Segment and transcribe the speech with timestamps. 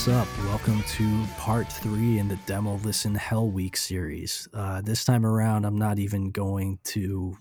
[0.00, 0.28] What's up?
[0.46, 4.48] Welcome to part three in the Demo Listen Hell Week series.
[4.54, 7.36] Uh, this time around, I'm not even going to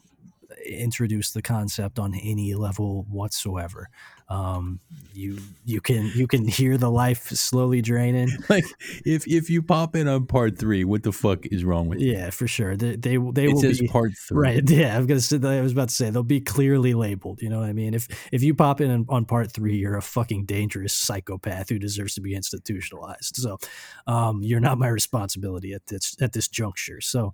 [0.70, 3.90] introduce the concept on any level whatsoever.
[4.30, 4.80] Um,
[5.12, 8.30] you you can you can hear the life slowly draining.
[8.50, 8.66] Like
[9.06, 12.12] if if you pop in on part three, what the fuck is wrong with you?
[12.14, 12.76] Yeah, for sure.
[12.78, 14.38] They they, they It will says be part three.
[14.40, 14.70] right.
[14.70, 15.38] Yeah, I was gonna say.
[15.58, 17.42] I was about to say they'll be clearly labeled.
[17.42, 17.96] You know what I mean?
[17.96, 21.80] If if you pop in on, on part three, you're a fucking dangerous psychopath who
[21.80, 23.36] deserves to be institutionalized.
[23.38, 23.58] So,
[24.06, 27.02] um, you're not my responsibility at this at this juncture.
[27.02, 27.34] So,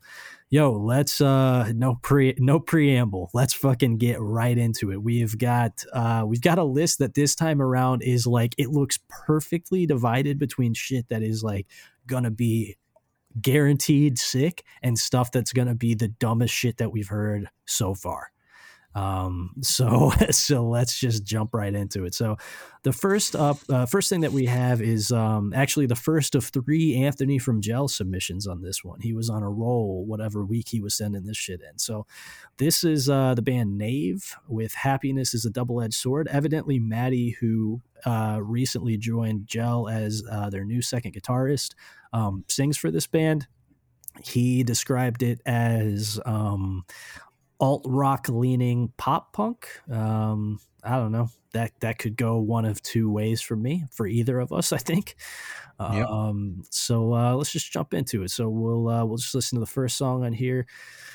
[0.55, 3.29] yo, let's uh no pre no preamble.
[3.33, 5.03] Let's fucking get right into it.
[5.03, 8.97] We've got uh we've got a list that this time around is like it looks
[9.09, 11.67] perfectly divided between shit that is like
[12.07, 12.77] gonna be
[13.41, 18.31] guaranteed sick and stuff that's gonna be the dumbest shit that we've heard so far.
[18.95, 22.15] Um, so so let's just jump right into it.
[22.15, 22.37] So
[22.83, 26.45] the first up, uh, first thing that we have is um, actually the first of
[26.45, 29.01] three Anthony from Gel submissions on this one.
[29.01, 31.77] He was on a roll whatever week he was sending this shit in.
[31.77, 32.05] So
[32.57, 37.37] this is uh, the band Nave with "Happiness is a Double Edged Sword." Evidently, Maddie,
[37.41, 41.73] who uh, recently joined Gel as uh, their new second guitarist,
[42.13, 43.47] um, sings for this band.
[44.23, 46.85] He described it as um,
[47.59, 49.67] alt rock leaning pop punk.
[49.91, 51.29] Um, I don't know.
[51.53, 54.77] That that could go one of two ways for me, for either of us, I
[54.77, 55.15] think.
[55.79, 56.07] Yep.
[56.07, 58.31] Um, so uh, let's just jump into it.
[58.31, 60.67] So we'll uh, we'll just listen to the first song on here.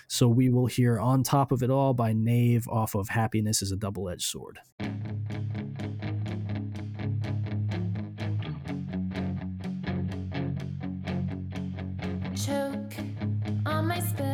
[0.09, 3.73] So we will hear "On Top of It All" by Knave off of "Happiness Is
[3.73, 4.59] a Double Edged Sword."
[12.47, 12.95] choke
[13.67, 14.30] on my spit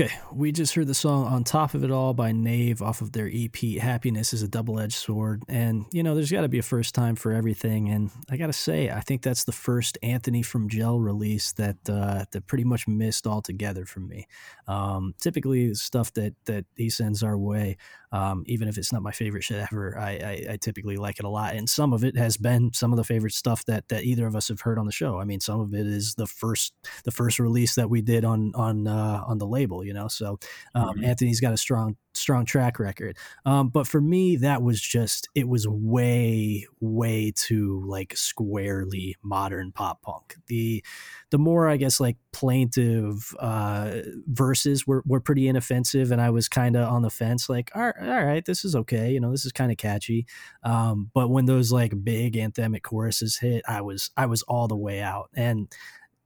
[0.00, 3.10] Okay, we just heard the song On Top of It All by Nave off of
[3.10, 5.42] their EP Happiness is a Double Edged Sword.
[5.48, 7.88] And, you know, there's got to be a first time for everything.
[7.88, 11.78] And I got to say, I think that's the first Anthony from Gel release that
[11.88, 14.28] uh, that pretty much missed altogether from me.
[14.68, 17.76] Um, typically, stuff that, that he sends our way,
[18.12, 21.24] um, even if it's not my favorite shit ever, I, I, I typically like it
[21.24, 21.54] a lot.
[21.54, 24.34] And some of it has been some of the favorite stuff that, that either of
[24.36, 25.18] us have heard on the show.
[25.20, 26.74] I mean, some of it is the first
[27.04, 30.08] the first release that we did on on uh, on the label you know.
[30.08, 30.38] So
[30.74, 31.04] um, Mhm.
[31.06, 33.16] Anthony's got a strong strong track record.
[33.44, 39.72] Um, but for me, that was just it was way way too like squarely modern
[39.72, 40.36] pop punk.
[40.46, 40.82] The
[41.30, 43.96] the more I guess like plaintive uh,
[44.26, 47.82] verses were were pretty inoffensive, and I was kind of on the fence, like all
[47.82, 50.26] right, all right, this is okay, you know, this is kind of catchy.
[50.62, 54.76] Um, but when those like big anthemic choruses hit, I was I was all the
[54.76, 55.30] way out.
[55.34, 55.68] And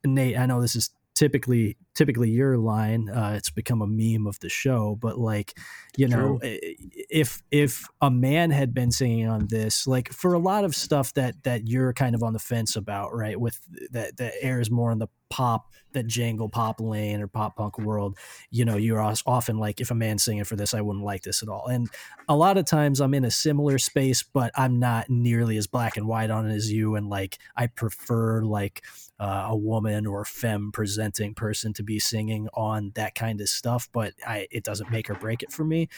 [0.04, 4.38] Nate, I know this is typically typically your line uh it's become a meme of
[4.40, 5.58] the show but like
[5.96, 10.64] you know if if a man had been singing on this like for a lot
[10.64, 13.58] of stuff that that you're kind of on the fence about right with
[13.90, 18.16] that that airs more in the pop that jangle pop lane or pop punk world
[18.50, 21.42] you know you're often like if a man's singing for this i wouldn't like this
[21.42, 21.66] at all.
[21.66, 21.88] And
[22.28, 25.96] a lot of times i'm in a similar space but i'm not nearly as black
[25.96, 28.82] and white on it as you and like i prefer like
[29.18, 33.88] uh, a woman or femme presenting person to be singing on that kind of stuff,
[33.92, 35.88] but I it doesn't make or break it for me.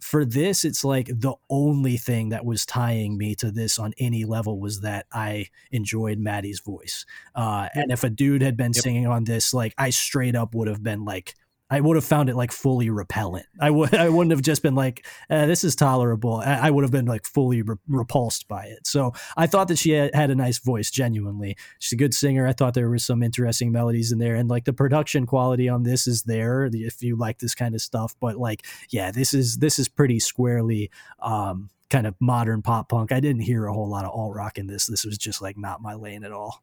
[0.00, 4.24] For this, it's like the only thing that was tying me to this on any
[4.26, 7.06] level was that I enjoyed Maddie's voice.
[7.34, 8.82] Uh, and if a dude had been Yep.
[8.82, 11.34] singing on this, like I straight up would have been like,
[11.74, 13.46] I would have found it like fully repellent.
[13.60, 16.36] I would I wouldn't have just been like, eh, this is tolerable.
[16.36, 18.86] I, would have been like fully re- repulsed by it.
[18.86, 21.56] So I thought that she had, had a nice voice, genuinely.
[21.80, 22.46] She's a good singer.
[22.46, 25.82] I thought there was some interesting melodies in there, and like the production quality on
[25.82, 28.14] this is there if you like this kind of stuff.
[28.20, 33.10] But like, yeah, this is this is pretty squarely um, kind of modern pop punk.
[33.10, 34.86] I didn't hear a whole lot of alt rock in this.
[34.86, 36.62] This was just like not my lane at all.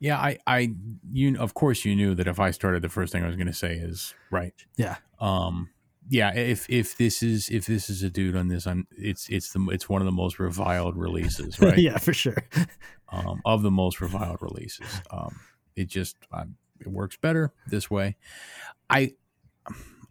[0.00, 0.72] Yeah, I, I,
[1.12, 3.46] you, of course, you knew that if I started, the first thing I was going
[3.46, 4.54] to say is right.
[4.76, 4.96] Yeah.
[5.20, 5.70] Um.
[6.08, 6.34] Yeah.
[6.34, 8.86] If if this is if this is a dude on this, I'm.
[8.96, 11.78] It's it's the it's one of the most reviled releases, right?
[11.78, 12.42] yeah, for sure.
[13.10, 14.88] um, of the most reviled releases.
[15.10, 15.38] Um,
[15.76, 18.16] it just um, it works better this way.
[18.88, 19.12] I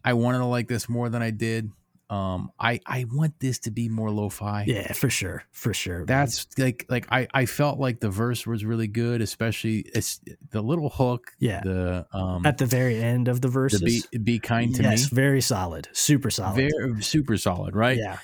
[0.05, 1.71] I wanted to like this more than I did.
[2.09, 4.63] Um, I I want this to be more lo-fi.
[4.65, 6.05] Yeah, for sure, for sure.
[6.05, 10.61] That's like like I I felt like the verse was really good, especially it's the
[10.61, 11.33] little hook.
[11.37, 11.61] Yeah.
[11.61, 15.15] The um at the very end of the verse be be kind to yes, me.
[15.15, 16.55] very solid, super solid.
[16.55, 17.97] Very super solid, right?
[17.97, 18.17] Yeah,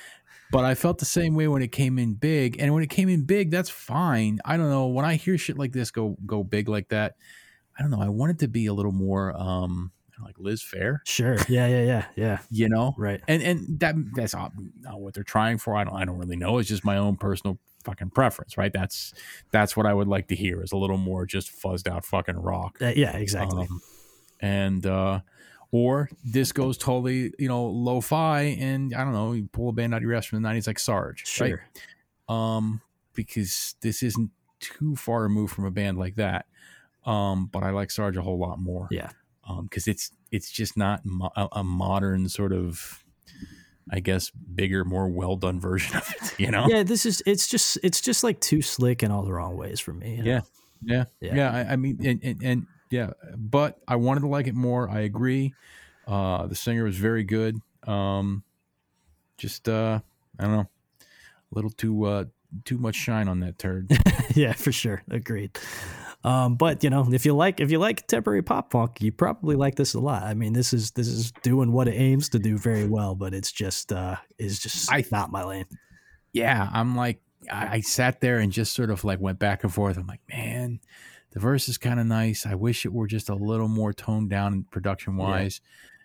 [0.52, 3.08] But I felt the same way when it came in big, and when it came
[3.10, 4.40] in big, that's fine.
[4.44, 7.18] I don't know when I hear shit like this go go big like that.
[7.78, 8.02] I don't know.
[8.02, 9.92] I want it to be a little more um
[10.24, 11.38] like Liz Phair, sure.
[11.50, 12.40] Yeah, yeah, yeah, yeah.
[12.50, 12.94] you know.
[12.98, 13.22] Right.
[13.28, 14.52] And and that that's not
[14.94, 15.76] what they're trying for.
[15.76, 16.58] I don't I don't really know.
[16.58, 18.74] It's just my own personal fucking preference, right?
[18.74, 19.14] That's
[19.52, 22.38] that's what I would like to hear is a little more just fuzzed out fucking
[22.38, 22.78] rock.
[22.82, 23.68] Uh, yeah, exactly.
[23.70, 23.82] Um,
[24.42, 25.22] and uh
[25.72, 29.94] or this goes totally, you know, lo-fi and I don't know, you pull a band
[29.94, 31.50] out of your ass from the 90s like Sarge, right?
[31.50, 31.64] sure.
[32.30, 32.82] um,
[33.14, 36.46] because this isn't too far removed from a band like that.
[37.06, 38.88] Um, but I like Sarge a whole lot more.
[38.90, 39.10] Yeah.
[39.48, 43.04] Um, because it's it's just not mo- a, a modern sort of,
[43.92, 46.40] I guess, bigger, more well done version of it.
[46.40, 46.68] You know?
[46.68, 49.80] Yeah, this is it's just it's just like too slick in all the wrong ways
[49.80, 50.16] for me.
[50.16, 50.32] you know?
[50.32, 50.42] Yeah.
[50.84, 51.06] Yeah.
[51.22, 51.36] Yeah.
[51.36, 51.52] Yeah.
[51.52, 54.90] I, I mean, and, and, and yeah, but I wanted to like it more.
[54.90, 55.54] I agree.
[56.08, 57.60] Uh, the singer was very good.
[57.88, 58.44] Um,
[59.38, 60.00] just uh,
[60.40, 60.70] I don't know,
[61.52, 62.26] a little too uh
[62.64, 63.92] too much shine on that turd.
[64.36, 65.04] yeah, for sure.
[65.10, 65.58] Agreed.
[66.26, 69.56] Um, but you know, if you like if you like contemporary pop punk, you probably
[69.56, 70.24] like this a lot.
[70.24, 73.34] I mean, this is this is doing what it aims to do very well, but
[73.34, 75.66] it's just uh is just I- not my lane.
[76.34, 79.72] yeah, I'm like, I, I sat there and just sort of like went back and
[79.72, 79.98] forth.
[79.98, 80.80] I'm like, man,
[81.32, 82.46] the verse is kind of nice.
[82.48, 85.62] I wish it were just a little more toned down production wise.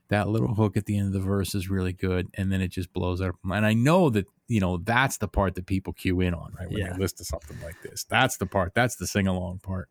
[0.08, 2.68] That little hook at the end of the verse is really good, and then it
[2.68, 3.36] just blows up.
[3.44, 6.69] And I know that you know that's the part that people cue in on, right?
[6.69, 6.92] When Yeah.
[6.92, 8.75] they listen to something like this, that's the part.
[8.75, 9.88] That's the sing along part.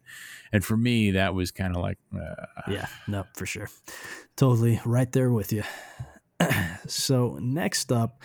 [0.52, 3.70] And for me, that was kind of like, uh, Yeah, no, for sure.
[4.36, 5.64] Totally right there with you.
[6.88, 8.22] so next up,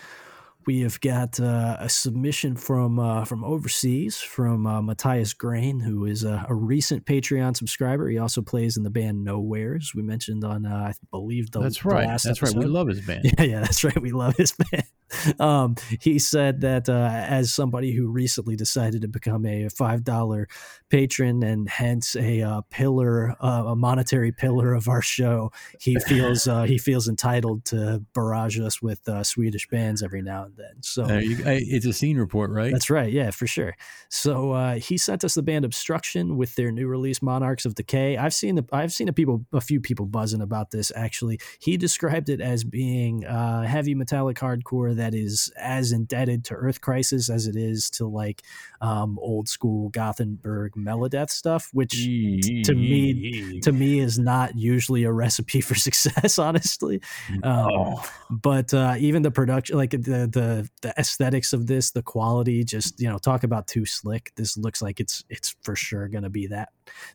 [0.67, 6.07] we have got uh, a submission from uh, from overseas from uh, Matthias Grain, who
[6.07, 8.09] is a, a, recent Patreon subscriber.
[8.09, 9.93] He also plays in the band Nowheres.
[9.95, 12.07] We mentioned on, uh, I believe, the that's right.
[12.07, 12.57] last that's episode.
[12.57, 12.67] right.
[12.67, 13.25] We love his band.
[13.25, 14.01] Yeah, yeah, that's right.
[14.01, 14.85] We love his band.
[15.39, 20.49] Um, he said that uh, as somebody who recently decided to become a five dollar
[20.91, 26.47] patron and hence a uh, pillar, uh, a monetary pillar of our show, he feels
[26.47, 30.83] uh, he feels entitled to barrage us with uh, Swedish bands every now and then.
[30.83, 32.73] So you, it's a scene report, right?
[32.73, 33.13] That's right.
[33.13, 33.77] Yeah, for sure.
[34.09, 38.17] So uh, he sent us the band Obstruction with their new release Monarchs of Decay.
[38.17, 40.93] I've seen the I've seen a people a few people buzzing about this.
[40.95, 46.81] Actually, he described it as being heavy metallic hardcore that is as indebted to Earth
[46.81, 48.43] Crisis as it is to like
[48.81, 55.05] um, old school Gothenburg Melodeath stuff, which t- to me to me is not usually
[55.05, 57.01] a recipe for success, honestly.
[57.43, 57.97] Um,
[58.31, 60.44] but uh, even the production, like the the
[60.83, 64.33] the aesthetics of this, the quality, just you know, talk about too slick.
[64.37, 66.71] This looks like it's it's for sure gonna be that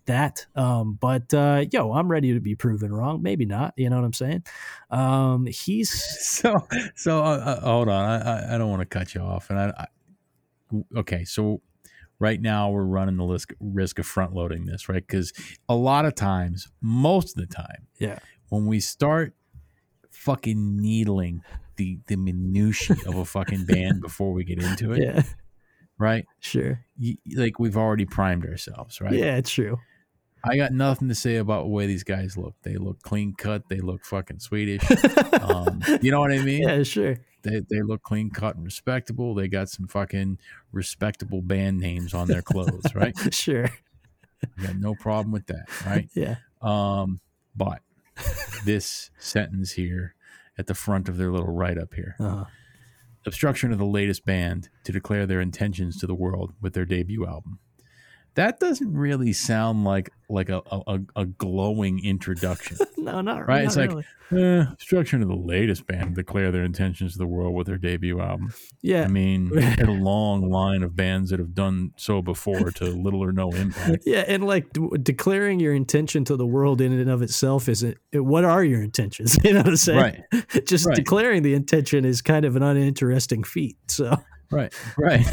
[0.06, 0.46] that.
[0.56, 3.22] Um, but uh, yo, I'm ready to be proven wrong.
[3.22, 3.74] Maybe not.
[3.78, 4.44] You know what I'm saying?
[4.90, 5.92] Um, he's
[6.28, 7.24] so so.
[7.24, 9.74] Uh, uh, hold on, I I, I don't want to cut you off, and I,
[9.78, 11.62] I okay, so
[12.20, 15.06] right now we're running the risk risk of front loading this, right?
[15.06, 15.34] Because
[15.68, 18.20] a lot of times, most of the time, yeah,
[18.50, 19.34] when we start
[20.12, 21.42] fucking needling
[21.80, 25.24] the the minutiae of a fucking band before we get into it, yeah,
[25.98, 26.26] right?
[26.42, 29.14] Sure, you, like we've already primed ourselves, right?
[29.14, 29.80] Yeah, it's true.
[30.44, 32.56] I got nothing to say about the way these guys look.
[32.64, 33.64] They look clean cut.
[33.70, 34.84] They look fucking Swedish.
[35.42, 36.64] um, you know what I mean?
[36.64, 37.18] Yeah, sure.
[37.42, 39.34] They, they look clean cut and respectable.
[39.34, 40.38] They got some fucking
[40.72, 43.16] respectable band names on their clothes, right?
[43.34, 43.70] sure.
[44.44, 46.10] I got no problem with that, right?
[46.14, 46.36] Yeah.
[46.62, 47.20] Um,
[47.56, 47.82] but
[48.66, 50.16] this sentence here
[50.60, 52.16] at the front of their little write up here.
[52.20, 52.46] Uh-huh.
[53.26, 57.26] Obstruction of the latest band to declare their intentions to the world with their debut
[57.26, 57.60] album
[58.40, 62.78] that doesn't really sound like like a a, a glowing introduction.
[62.98, 63.64] no, not right.
[63.64, 63.96] Not it's really.
[63.96, 67.78] like eh, instruction of the latest band declare their intentions to the world with their
[67.78, 68.54] debut album.
[68.82, 73.22] Yeah, I mean, a long line of bands that have done so before to little
[73.22, 74.04] or no impact.
[74.10, 77.98] Yeah, and like d- declaring your intention to the world in and of itself isn't.
[78.14, 79.38] What are your intentions?
[79.44, 80.24] You know what I'm saying?
[80.32, 80.66] Right.
[80.66, 80.96] Just right.
[80.96, 83.78] declaring the intention is kind of an uninteresting feat.
[83.88, 84.16] So.
[84.52, 85.26] Right, right.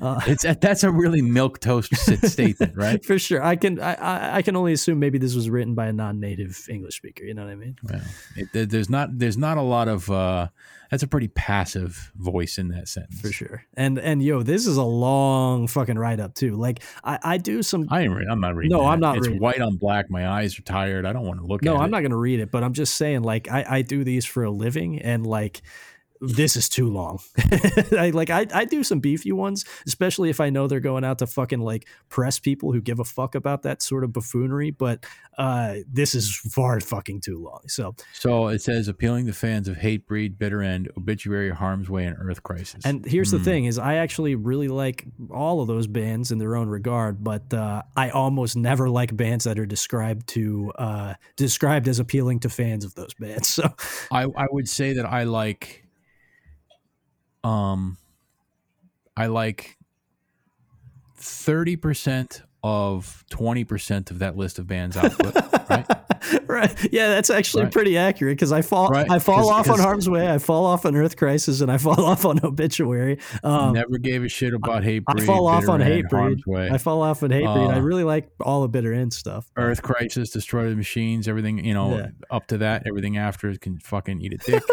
[0.00, 3.04] Uh, it's that's a really milk toast statement, right?
[3.04, 3.42] For sure.
[3.42, 6.96] I can I, I can only assume maybe this was written by a non-native English
[6.96, 7.24] speaker.
[7.24, 7.76] You know what I mean?
[7.82, 8.00] Well,
[8.36, 10.48] it, there's not there's not a lot of uh,
[10.90, 13.64] that's a pretty passive voice in that sentence for sure.
[13.74, 16.56] And and yo, this is a long fucking write up too.
[16.56, 17.86] Like I, I do some.
[17.90, 18.30] I ain't.
[18.30, 18.76] I'm not reading.
[18.76, 18.88] No, that.
[18.88, 19.18] I'm not.
[19.18, 20.10] It's white on black.
[20.10, 21.04] My eyes are tired.
[21.04, 21.62] I don't want to look.
[21.62, 21.90] No, I'm it.
[21.90, 22.50] not going to read it.
[22.50, 25.62] But I'm just saying, like I I do these for a living, and like
[26.20, 27.20] this is too long.
[27.98, 31.18] I like I, I do some beefy ones, especially if I know they're going out
[31.18, 34.70] to fucking like press people who give a fuck about that sort of buffoonery.
[34.70, 35.04] But
[35.36, 37.60] uh, this is far fucking too long.
[37.68, 42.16] So so it says appealing to fans of Hatebreed, Bitter End, Obituary, Harm's Way, and
[42.18, 42.84] Earth Crisis.
[42.84, 43.38] And here's mm.
[43.38, 47.22] the thing: is I actually really like all of those bands in their own regard,
[47.22, 52.40] but uh, I almost never like bands that are described to uh, described as appealing
[52.40, 53.48] to fans of those bands.
[53.58, 53.74] So
[54.12, 55.87] I I would say that I like
[57.44, 57.98] um
[59.16, 59.76] I like
[61.18, 65.34] 30% of 20% of that list of bands output,
[65.70, 65.86] right?
[66.46, 66.92] right.
[66.92, 67.72] Yeah, that's actually right.
[67.72, 69.08] pretty accurate because I fall right.
[69.10, 72.04] I fall off on Harm's Way, I fall off on Earth Crisis, and I fall
[72.04, 73.18] off on Obituary.
[73.42, 76.72] Um, never gave a shit about Hate I fall off on Hate Hatebreed.
[76.72, 77.70] I fall off on Hatebreed.
[77.70, 79.50] Uh, I really like all the Bitter End stuff.
[79.56, 82.06] Earth Crisis, Destroy the Machines, everything, you know, yeah.
[82.30, 84.62] up to that, everything after can fucking eat a dick.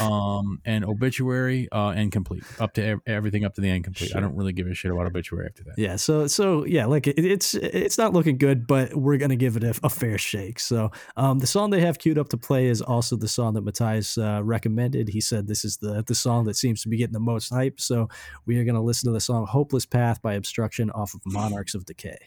[0.00, 2.44] um and obituary uh and complete.
[2.60, 4.18] Up to ev- everything up to the End Complete sure.
[4.18, 5.74] i don't really give a shit about obituary after that.
[5.78, 9.56] Yeah so so yeah like it, it's it's not looking good but we're gonna give
[9.56, 10.58] it a, a, fair shake.
[10.60, 13.62] So um the song they have queued up to play is also the song that
[13.62, 15.08] matthias uh, recommended.
[15.08, 17.80] He said this is the the song that seems to be getting the most hype.
[17.80, 18.08] So
[18.46, 21.84] we are gonna listen to the song hopeless path by obstruction off of monarchs of
[21.84, 22.18] decay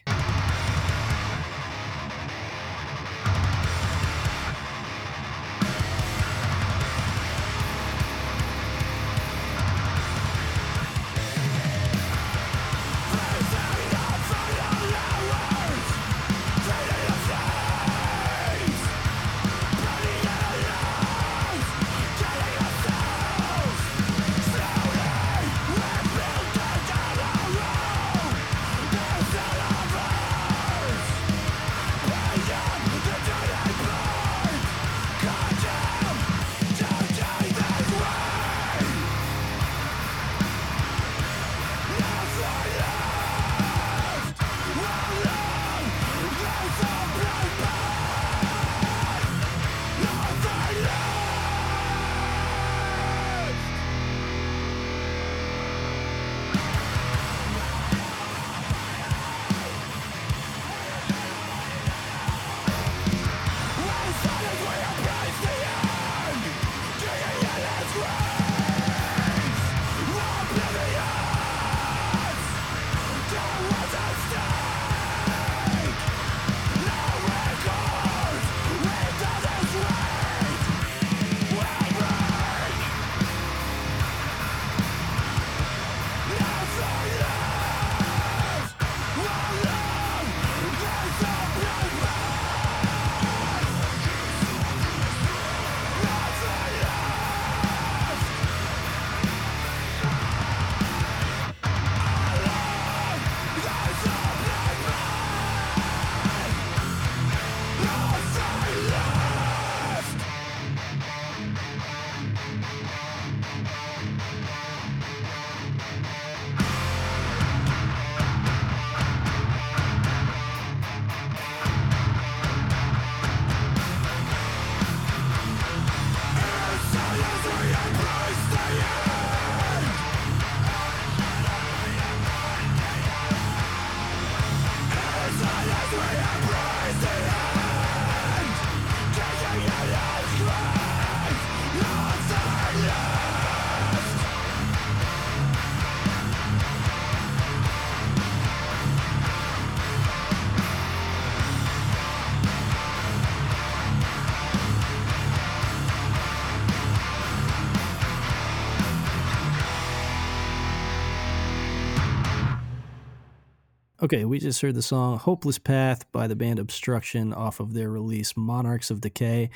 [164.06, 167.90] Okay, we just heard the song Hopeless Path by the band Obstruction off of their
[167.90, 169.50] release Monarchs of Decay.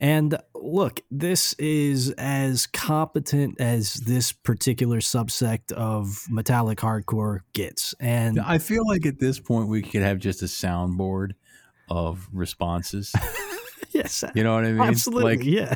[0.00, 7.94] And look, this is as competent as this particular subsect of metallic hardcore gets.
[8.00, 11.32] And I feel like at this point we could have just a soundboard
[11.90, 13.12] of responses.
[13.90, 14.80] yes, You know what I mean?
[14.80, 15.36] absolutely.
[15.36, 15.74] Like yeah.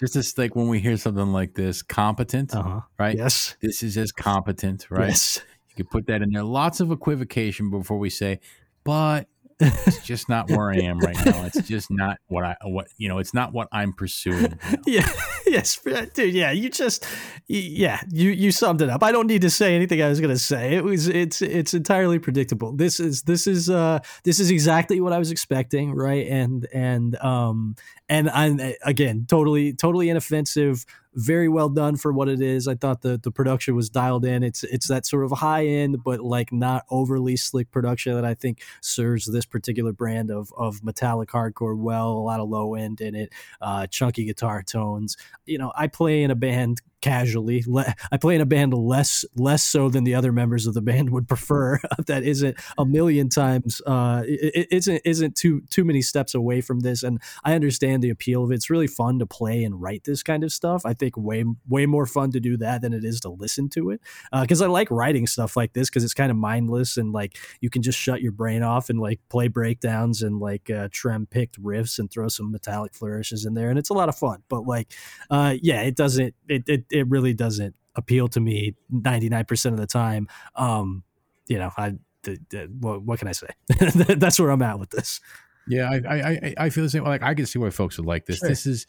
[0.00, 2.80] just as like when we hear something like this, competent, Uh-huh.
[2.98, 3.16] right?
[3.16, 3.54] Yes.
[3.60, 5.10] This is as competent, right?
[5.10, 5.40] Yes.
[5.74, 6.42] You could put that in there.
[6.42, 8.40] Lots of equivocation before we say,
[8.84, 9.26] but
[9.60, 11.44] it's just not where I am right now.
[11.44, 13.18] It's just not what I what you know.
[13.18, 14.58] It's not what I'm pursuing.
[14.86, 15.08] yeah
[15.46, 15.78] yes
[16.14, 17.06] dude yeah you just
[17.46, 20.32] yeah you you summed it up i don't need to say anything i was going
[20.32, 24.50] to say it was it's it's entirely predictable this is this is uh this is
[24.50, 27.76] exactly what i was expecting right and and um
[28.08, 33.02] and i again totally totally inoffensive very well done for what it is i thought
[33.02, 36.52] the the production was dialed in it's it's that sort of high end but like
[36.52, 41.76] not overly slick production that i think serves this particular brand of of metallic hardcore
[41.76, 45.16] well a lot of low end in it uh, chunky guitar tones.
[45.46, 47.62] You know, I play in a band casually.
[47.66, 50.80] Le- I play in a band less less so than the other members of the
[50.80, 51.78] band would prefer.
[52.06, 53.82] that isn't a million times.
[53.86, 57.02] Uh, it, it isn't isn't too too many steps away from this.
[57.02, 58.54] And I understand the appeal of it.
[58.54, 60.86] It's really fun to play and write this kind of stuff.
[60.86, 63.90] I think way way more fun to do that than it is to listen to
[63.90, 64.00] it.
[64.32, 67.68] Because I like writing stuff like this because it's kind of mindless and like you
[67.68, 71.62] can just shut your brain off and like play breakdowns and like uh, trem picked
[71.62, 74.66] riffs and throw some metallic flourishes in there and it's a lot of fun but
[74.66, 74.92] like
[75.30, 79.86] uh yeah it doesn't it it, it really doesn't appeal to me 99% of the
[79.86, 81.02] time um
[81.48, 83.48] you know i the, the, what, what can i say
[84.16, 85.20] that's where i'm at with this
[85.66, 87.04] Yeah, I, I I I feel the same.
[87.04, 88.38] Like I can see why folks would like this.
[88.40, 88.48] Sure.
[88.50, 88.86] This is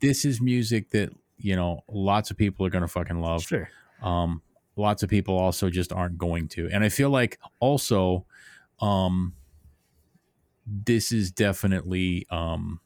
[0.00, 3.42] this is music that you know lots of people are gonna fucking love.
[3.44, 3.70] sure
[4.02, 4.42] Um,
[4.74, 8.26] lots of people also just aren't going to, and I feel like also,
[8.80, 9.34] um,
[10.66, 12.80] this is definitely um,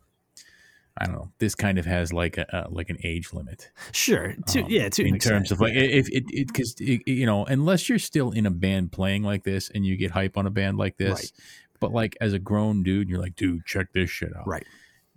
[0.99, 1.33] I don't know.
[1.39, 3.71] This kind of has like a, like an age limit.
[3.93, 7.45] sure to, um, yeah to in terms extent, of like if it because you know
[7.47, 10.51] unless you're still in a band playing like this and you get hype on a
[10.51, 11.33] band like this Right.
[11.81, 14.67] but like as a grown dude you're like dude check this shit out right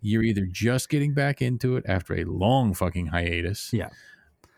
[0.02, 3.90] you're either just getting back into it after a long fucking hiatus Yeah.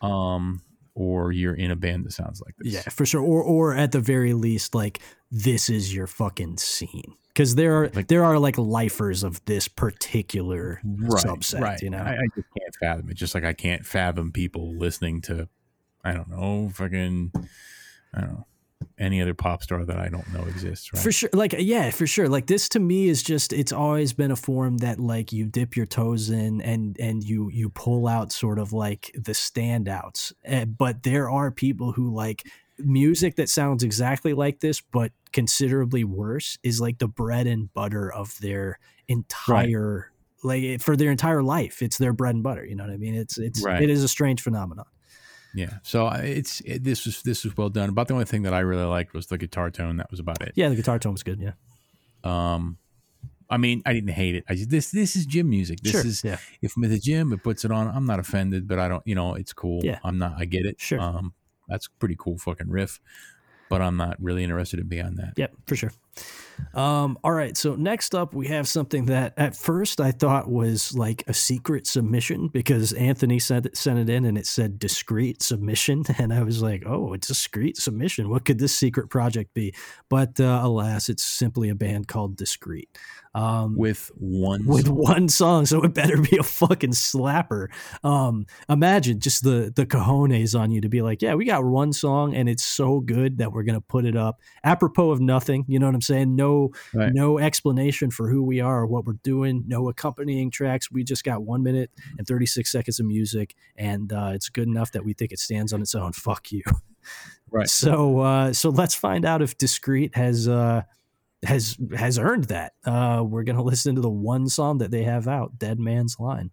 [0.02, 0.62] um
[0.98, 3.22] or you're in a band that sounds like this Yeah, for sure.
[3.22, 7.14] Or or at the very least, like this is your fucking scene.
[7.28, 11.90] Because there are Like- there are like lifers of this particular right subset, right you
[11.90, 11.98] know.
[11.98, 15.48] I, I just can't fathom it just like i can't fathom people listening to
[16.04, 17.30] i don't know fucking
[18.14, 18.46] i don't know
[18.98, 22.06] any other pop star that i don't know exists right For sure, like yeah, for
[22.06, 22.28] sure.
[22.28, 25.76] Like this to me is just it's always been a form that like you dip
[25.76, 30.32] your toes in and and you you pull out sort of like the standouts.
[30.44, 32.46] Eh, but there are people who like
[32.78, 38.12] music that sounds exactly like this but considerably worse is like the bread and butter
[38.12, 40.12] of their entire
[40.44, 41.82] like for their entire life.
[41.82, 42.64] It's their bread and butter.
[42.64, 43.14] You know what I mean?
[43.14, 43.82] It's it's Right.
[43.82, 44.86] it is a strange phenomenon.
[45.54, 45.78] Yeah.
[45.82, 47.88] So it's it, this was this was well done.
[47.88, 49.96] About the only thing that I really liked was the guitar tone.
[49.96, 50.52] That was about it.
[50.54, 51.40] Yeah, the guitar tone was good.
[51.40, 51.52] Yeah,
[52.24, 52.78] Um,
[53.50, 54.44] I mean, I didn't hate it.
[54.48, 55.80] I just, this this is gym music.
[55.80, 56.06] This sure.
[56.06, 57.88] is yeah, if I'm at the gym, it puts it on.
[57.88, 59.02] I'm not offended, but I don't.
[59.06, 59.80] You know, it's cool.
[59.82, 59.98] Yeah.
[60.04, 60.34] I'm not.
[60.36, 60.80] I get it.
[60.80, 61.00] Sure.
[61.00, 61.32] Um,
[61.66, 63.00] that's pretty cool fucking riff,
[63.68, 65.34] but I'm not really interested in beyond that.
[65.36, 65.92] Yep, for sure.
[66.74, 70.94] Um, all right, so next up we have something that at first I thought was
[70.94, 75.42] like a secret submission because Anthony sent it, sent it in and it said discreet
[75.42, 78.28] submission, and I was like, oh, a discreet submission.
[78.28, 79.74] What could this secret project be?
[80.08, 82.88] But uh, alas, it's simply a band called Discreet.
[83.38, 84.64] Um, With one.
[84.66, 84.96] with song.
[84.96, 87.68] one song, so it better be a fucking slapper.
[88.02, 91.92] Um, imagine just the the cojones on you to be like, yeah, we got one
[91.92, 95.64] song and it's so good that we're gonna put it up, apropos of nothing.
[95.68, 96.34] You know what I'm saying?
[96.34, 97.12] No, Right.
[97.14, 99.62] no explanation for who we are or what we're doing.
[99.66, 100.90] No accompanying tracks.
[100.90, 104.90] We just got one minute and 36 seconds of music, and uh, it's good enough
[104.92, 106.12] that we think it stands on its own.
[106.12, 106.62] Fuck you.
[107.50, 107.68] Right.
[107.78, 110.48] So, uh, so let's find out if Discreet has.
[110.48, 110.82] Uh,
[111.44, 112.72] has has earned that.
[112.84, 116.50] Uh, we're gonna listen to the one song that they have out, "Dead Man's Line."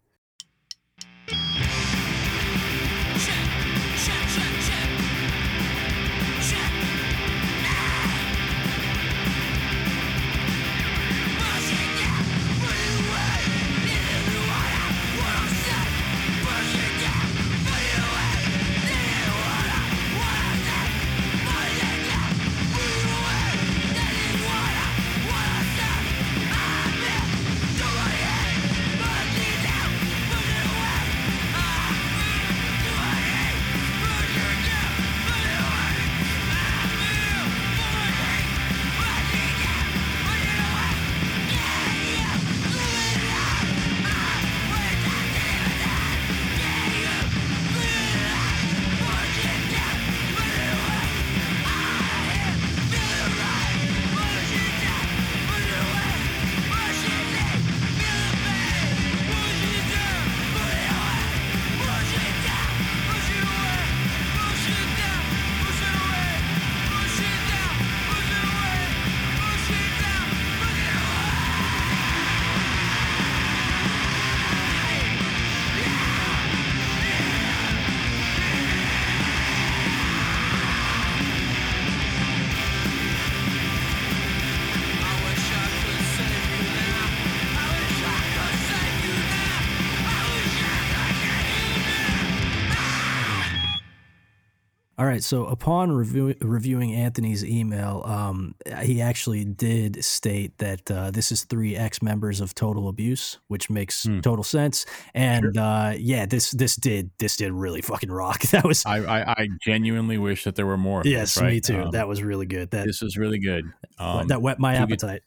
[95.15, 95.23] Right.
[95.23, 101.43] So upon review, reviewing Anthony's email, um, he actually did state that uh, this is
[101.43, 104.19] three ex members of Total Abuse, which makes Hmm.
[104.19, 104.85] total sense.
[105.13, 108.41] And uh, yeah, this this did this did really fucking rock.
[108.51, 111.01] That was I, I, I genuinely wish that there were more.
[111.01, 111.53] Of yes, this, right?
[111.53, 111.81] me too.
[111.81, 112.71] Um, that was really good.
[112.71, 113.65] That this was really good.
[113.99, 115.21] Um, that whet my appetite.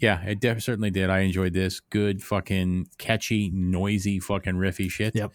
[0.00, 1.08] yeah, it def- certainly did.
[1.08, 1.80] I enjoyed this.
[1.80, 5.14] Good fucking catchy, noisy, fucking riffy shit.
[5.14, 5.32] Yep.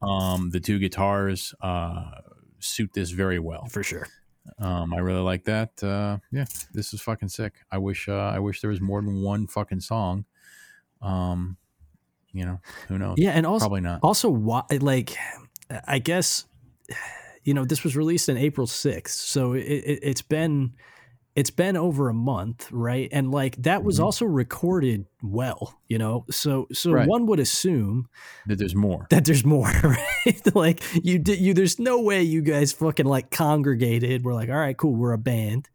[0.00, 2.04] Um, the two guitars uh,
[2.60, 3.66] suit this very well.
[3.66, 4.06] for sure.
[4.58, 5.82] Um, I really like that.
[5.82, 7.54] Uh, yeah, this is fucking sick.
[7.70, 10.24] I wish uh, I wish there was more than one fucking song.
[11.02, 11.56] Um,
[12.32, 13.16] you know, who knows?
[13.18, 14.00] Yeah, and also Probably not.
[14.02, 15.16] also why like
[15.86, 16.46] i guess
[17.44, 20.72] you know this was released on april 6th so it, it, it's been
[21.38, 24.04] it's been over a month right and like that was Mhm.
[24.04, 27.08] also recorded well you know so so Right.
[27.08, 28.08] one would assume
[28.46, 29.06] That there's more.
[29.10, 33.30] that there's more right like you did you there's no way you guys fucking like
[33.30, 35.68] congregated we're like all right cool we're a band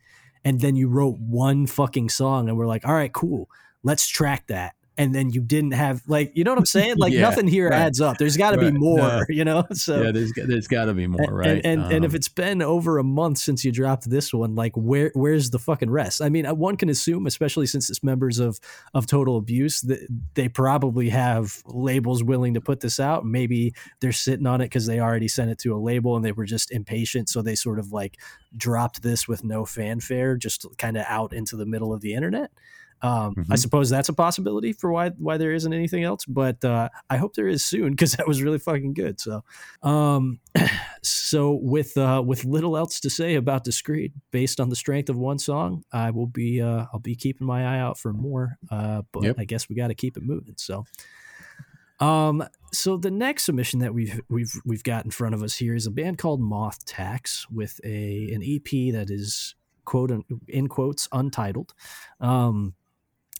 [0.45, 3.49] and then you wrote one fucking song and we're like all right cool
[3.83, 7.11] let's track that and then you didn't have like you know what i'm saying like
[7.13, 7.81] Yeah, nothing here right.
[7.81, 9.21] adds up there's got to Right, be more no.
[9.29, 11.61] you know so yeah, there's got- there's got to be more, and, right?
[11.65, 14.73] and, and, if Um, it's been over a month since you dropped this one, like
[14.75, 16.21] where where's the fucking rest?
[16.21, 18.59] I mean, uh, one can assume, especially since it's members of
[18.93, 23.25] of Total Abuse, that they probably have labels willing to put this out.
[23.25, 26.31] Maybe they're sitting on it because they already sent it to a label and they
[26.33, 28.17] were just impatient, so they sort of like
[28.55, 32.51] dropped this with no fanfare, just kind of out into the middle of the internet.
[33.03, 33.59] Um, I Mhm.
[33.59, 37.35] suppose that's a possibility for why why there isn't anything else, but uh, I hope
[37.35, 39.19] there is soon because that was really fucking good.
[39.19, 39.43] So,
[39.83, 40.39] um,
[41.03, 45.17] so with uh, with little else to say about Discreet, based on the strength of
[45.17, 48.57] one song, I will be uh, I'll be keeping my eye out for more.
[48.71, 49.35] Uh, but Yep.
[49.39, 50.55] I guess we got to keep it moving.
[50.57, 50.85] So,
[51.99, 55.75] um, so the next submission that we've we've we've got in front of us here
[55.75, 60.11] is a band called Moth Tax with a an EP that is quote
[60.47, 61.73] in quotes untitled.
[62.19, 62.73] Um,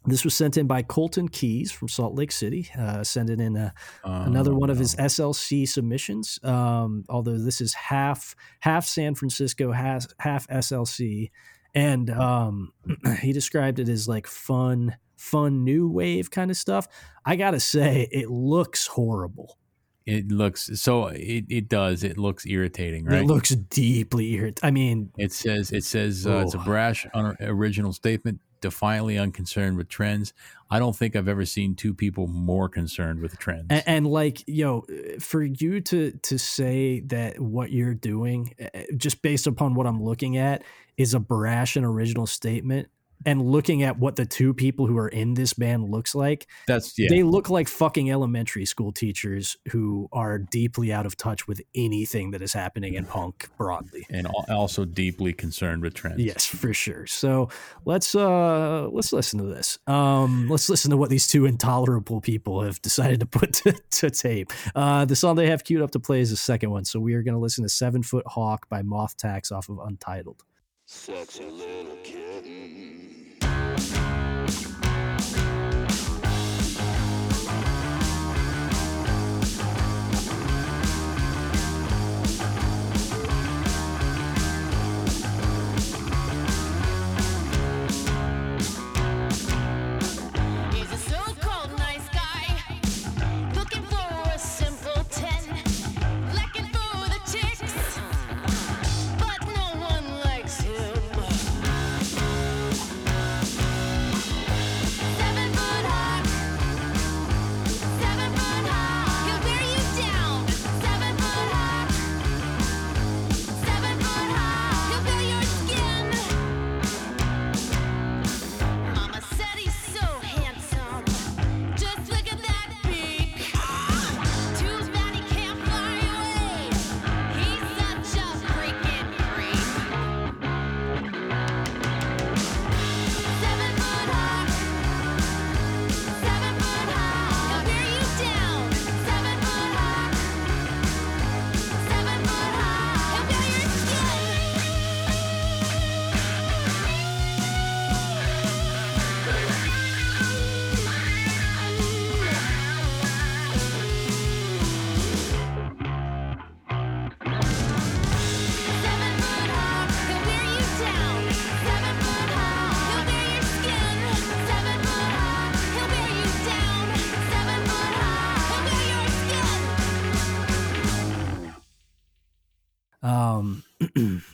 [0.06, 2.70] this was sent in by Colton Keys from Salt Lake City.
[2.78, 4.96] Uh, sent it in a, another one of his.
[4.96, 6.39] SLC submissions.
[6.44, 11.32] Um, although this is half half San Francisco, half half SLC,
[11.74, 12.74] and um,
[13.22, 16.88] he described it as like fun, fun new wave kind of stuff.
[17.26, 19.58] I gotta say, it looks horrible.
[20.06, 21.08] It looks so.
[21.08, 22.04] It, it does.
[22.04, 23.22] It looks irritating, right?
[23.22, 24.68] It looks deeply irritating.
[24.68, 26.63] I mean, It says it says uh, it's a Oh.
[26.66, 27.08] brash,
[27.39, 30.34] original statement, defiantly unconcerned with trends.
[30.71, 33.67] I don't think I've ever seen two people more concerned with trends.
[33.69, 34.86] and, and like yo,
[35.19, 40.02] for you to to say that what you're doing, uh, just based upon what I'm
[40.02, 40.63] looking at,
[40.97, 42.88] is a brash and original statement.
[43.26, 46.98] And looking at what the two people who are in this band looks like, That's
[46.98, 47.08] yeah.
[47.10, 52.32] they look like fucking elementary school teachers who are deeply out of touch with anything
[52.32, 54.06] that is happening in punk broadly.
[54.10, 56.22] and also deeply concerned with trends.
[56.22, 57.06] Yes, for sure.
[57.08, 57.50] So
[57.86, 59.80] let's uh let's listen to this.
[59.88, 64.10] Um let's listen to what these two intolerable people have decided to put to, to
[64.10, 64.52] tape.
[64.76, 66.86] Uh the song they have queued up to play is the second one.
[66.86, 70.44] So we are gonna listen to Seven Foot Hawk by Moth Tax off of Untitled.
[70.86, 72.23] Sexy little kitten.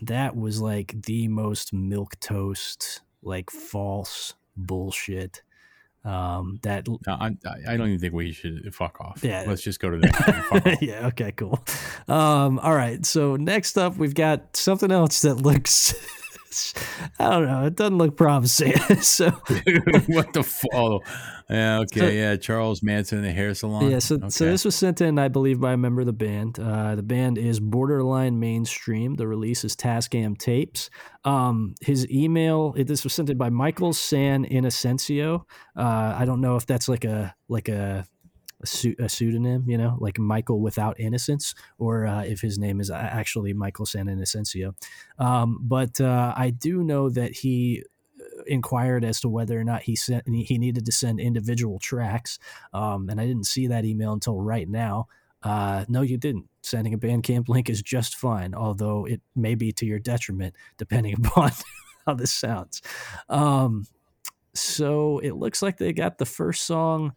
[0.09, 5.43] That was like the most milk toast, like false bullshit.
[6.03, 7.35] Um, that No, I,
[7.67, 9.19] I don't even think we should fuck off.
[9.21, 9.43] Yeah.
[9.45, 10.77] Let's just go to that.
[10.81, 11.07] Yeah.
[11.07, 11.31] Okay.
[11.31, 11.63] Cool.
[12.07, 12.59] Um.
[12.59, 13.05] All right.
[13.05, 15.93] So next up, we've got something else that looks.
[17.19, 17.65] I don't know.
[17.65, 18.73] It doesn't look promising.
[19.01, 19.29] so
[20.07, 20.73] what the fuck?
[20.73, 20.99] Oh,
[21.49, 22.35] yeah, okay, So- yeah.
[22.37, 23.89] Charles Manson, in the hair salon.
[23.89, 23.99] yeah.
[23.99, 26.59] So so this was sent in, I believe, by a member of the band.
[26.59, 29.15] Uh, the band is Borderline Mainstream.
[29.15, 30.89] The release is Tascam Tapes.
[31.23, 32.73] Um, his email.
[32.77, 35.43] It, this was sent in by Michael San Inocencio.
[35.75, 38.05] Uh, I don't know if that's like a like a
[38.61, 42.79] a, pseu- a pseudonym, you know, like Michael without innocence, or uh, if his name
[42.79, 44.73] is actually Michael San Inocencio.
[45.17, 47.83] Um, but uh, I do know that he
[48.19, 52.39] uh, inquired as to whether or not he sent he needed to send individual tracks,
[52.73, 55.07] um, and I didn't see that email until right now.
[55.41, 56.49] Uh, no, you didn't.
[56.61, 61.13] Sending a Bandcamp link is just fine, although it may be to your detriment depending
[61.25, 61.51] upon
[62.05, 62.81] how this sounds.
[63.29, 63.87] Um,
[64.53, 67.13] so it looks like they got the first song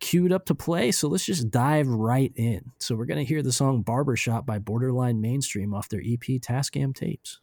[0.00, 0.92] queued up to play.
[0.92, 2.72] So let's just dive right in.
[2.78, 6.94] So we're going to hear the song Barbershop by Borderline Mainstream off their EP Tascam
[6.94, 7.40] tapes.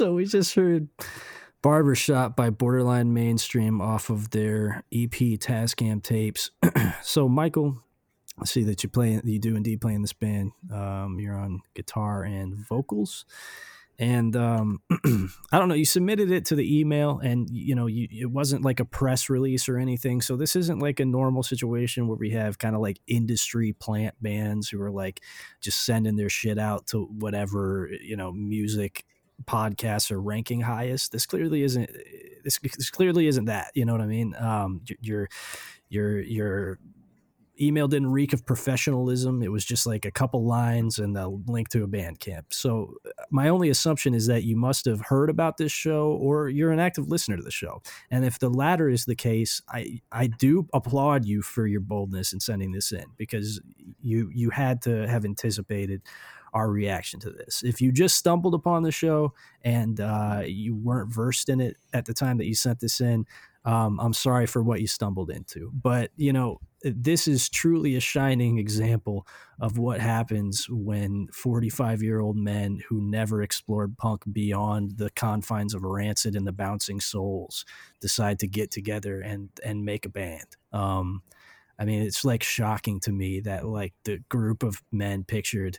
[0.00, 0.88] So we just heard
[1.60, 6.50] barbershop by borderline mainstream off of their ep tascam tapes.
[7.02, 7.76] So michael
[8.40, 10.52] i see that you play you do indeed play in this band.
[10.72, 13.26] Um, you're on guitar and vocals.
[13.98, 14.80] And um,
[15.52, 18.64] i don't know you submitted it to the email and you know you, it wasn't
[18.64, 20.22] like a press release or anything.
[20.22, 24.14] So this isn't like a normal situation where we have kind of like industry plant
[24.22, 25.20] bands who are like
[25.60, 29.04] just sending their shit out to whatever you know music
[29.44, 31.12] podcasts are ranking highest.
[31.12, 31.90] This clearly isn't.
[32.44, 33.70] This, this clearly isn't that.
[33.74, 34.34] You know what I mean?
[34.38, 35.28] Um, your
[35.88, 36.78] your your
[37.60, 39.42] email didn't reek of professionalism.
[39.42, 42.44] It was just like a couple lines and a link to a Bandcamp.
[42.50, 42.94] So
[43.30, 46.80] my only assumption is that you must have heard about this show or you're an
[46.80, 47.82] active listener to the show.
[48.10, 52.32] And if the latter is the case, I I do applaud you for your boldness
[52.32, 53.60] in sending this in because
[54.00, 56.02] you you had to have anticipated
[56.52, 57.62] our reaction to this.
[57.62, 59.32] If you just stumbled upon the show
[59.62, 63.26] and uh, you weren't versed in it at the time that you sent this in,
[63.64, 65.70] um, I'm sorry for what you stumbled into.
[65.74, 69.26] But you know, this is truly a shining example
[69.60, 75.74] of what happens when 45 year old men who never explored punk beyond the confines
[75.74, 77.66] of Rancid and the Bouncing Souls
[78.00, 80.56] decide to get together and and make a band.
[80.72, 81.22] Um,
[81.78, 85.78] I mean, it's like shocking to me that like the group of men pictured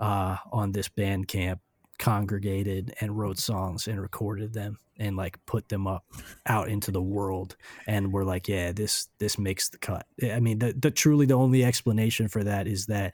[0.00, 1.60] uh, on this Bandcamp
[2.00, 6.02] congregated and wrote songs and recorded them and like put them up
[6.46, 10.06] out into the world and we're like yeah this this makes the cut.
[10.22, 13.12] I mean the, the truly the only explanation for that is that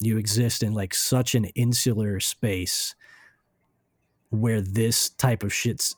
[0.00, 2.96] you exist in like such an insular space
[4.30, 5.94] where this type of shit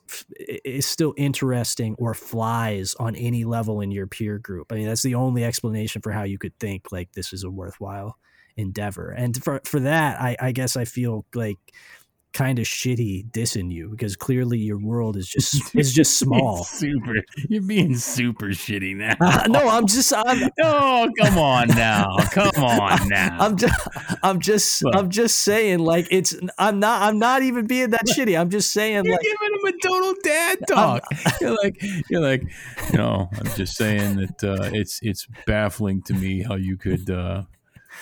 [0.63, 4.71] is still interesting or flies on any level in your peer group.
[4.71, 7.49] I mean that's the only explanation for how you could think like this is a
[7.49, 8.19] worthwhile
[8.61, 11.57] endeavor and for for that i i guess i feel like
[12.33, 16.63] kind of shitty dissing you because clearly your world is just is just small.
[16.63, 17.15] super.
[17.49, 19.15] You're being super shitty now.
[19.19, 20.13] Uh, no, I'm just.
[20.15, 22.15] I'm, oh, come on now.
[22.31, 23.37] Come on now.
[23.39, 23.87] I'm just.
[24.23, 24.83] I'm just.
[24.83, 24.95] Look.
[24.95, 25.79] I'm just saying.
[25.79, 26.35] Like it's.
[26.57, 27.01] I'm not.
[27.01, 28.39] I'm not even being that shitty.
[28.39, 29.03] I'm just saying.
[29.05, 31.03] You're Like giving him a total dad talk.
[31.41, 32.43] you're like, you're like,
[32.93, 33.29] no.
[33.37, 37.43] I'm just saying that uh, it's it's baffling to me how you could uh,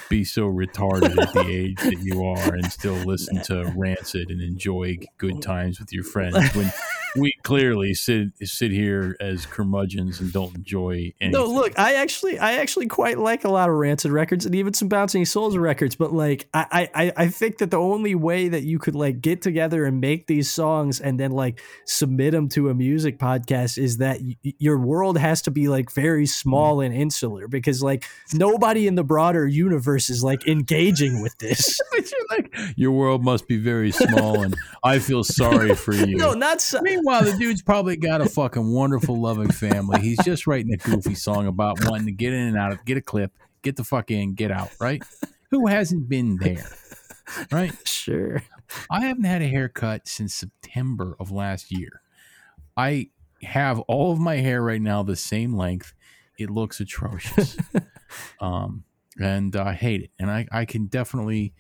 [0.10, 4.42] be so retarded at the age that you are and still listen to Rancid and
[4.42, 6.72] enjoy good times with your friends when
[7.16, 11.32] we clearly sit sit here as curmudgeons and don't enjoy anything.
[11.32, 14.74] No, look, I actually, I actually quite like a lot of Rancid records and even
[14.74, 15.96] some Bouncing Souls records.
[15.96, 19.42] But like, I, I, I think that the only way that you could like get
[19.42, 23.98] together and make these songs and then like submit them to a music podcast is
[23.98, 28.88] that y- your world has to be like very small and insular because like nobody
[28.88, 31.80] in the broader universe is like engaging with this.
[31.92, 36.16] But you're like, your world must be very small, and I feel sorry for you.
[36.18, 36.80] no, not so.
[37.00, 40.02] Meanwhile, the dude's probably got a fucking wonderful, loving family.
[40.02, 42.98] He's just writing a goofy song about wanting to get in and out of, get
[42.98, 43.32] a clip,
[43.62, 45.02] get the fuck in, get out, right?
[45.50, 46.70] Who hasn't been there,
[47.54, 47.72] right?
[47.88, 48.44] Sure.
[48.92, 52.02] I haven't had a haircut since September of last year.
[52.76, 53.12] I
[53.44, 55.94] have all of my hair right now the same length.
[56.38, 57.58] It looks atrocious.
[58.42, 58.84] um,
[59.18, 60.12] and I hate it.
[60.20, 61.54] And I, I can definitely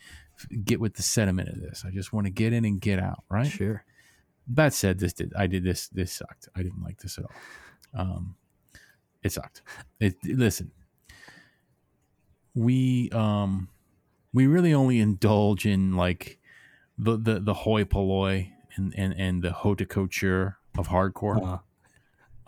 [0.66, 1.86] get with the sentiment of this.
[1.88, 3.48] I just want to get in and get out, right?
[3.48, 3.86] Sure.
[4.50, 6.50] That said, this did I did this this sucked.
[6.56, 7.32] I didn't like this at all.
[7.94, 8.36] Um,
[9.24, 9.62] it sucked.
[10.00, 10.72] It listen,
[12.56, 13.70] we um
[14.34, 16.40] we really only indulge in like
[16.98, 21.42] the the the hoi polloi and and and the haute couture of hardcore.
[21.42, 21.58] Uh,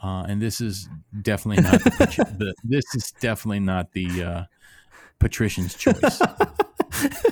[0.04, 0.89] Uh, and this is
[1.22, 4.43] definitely not the, the this is definitely not the uh,
[5.20, 6.20] patrician's choice.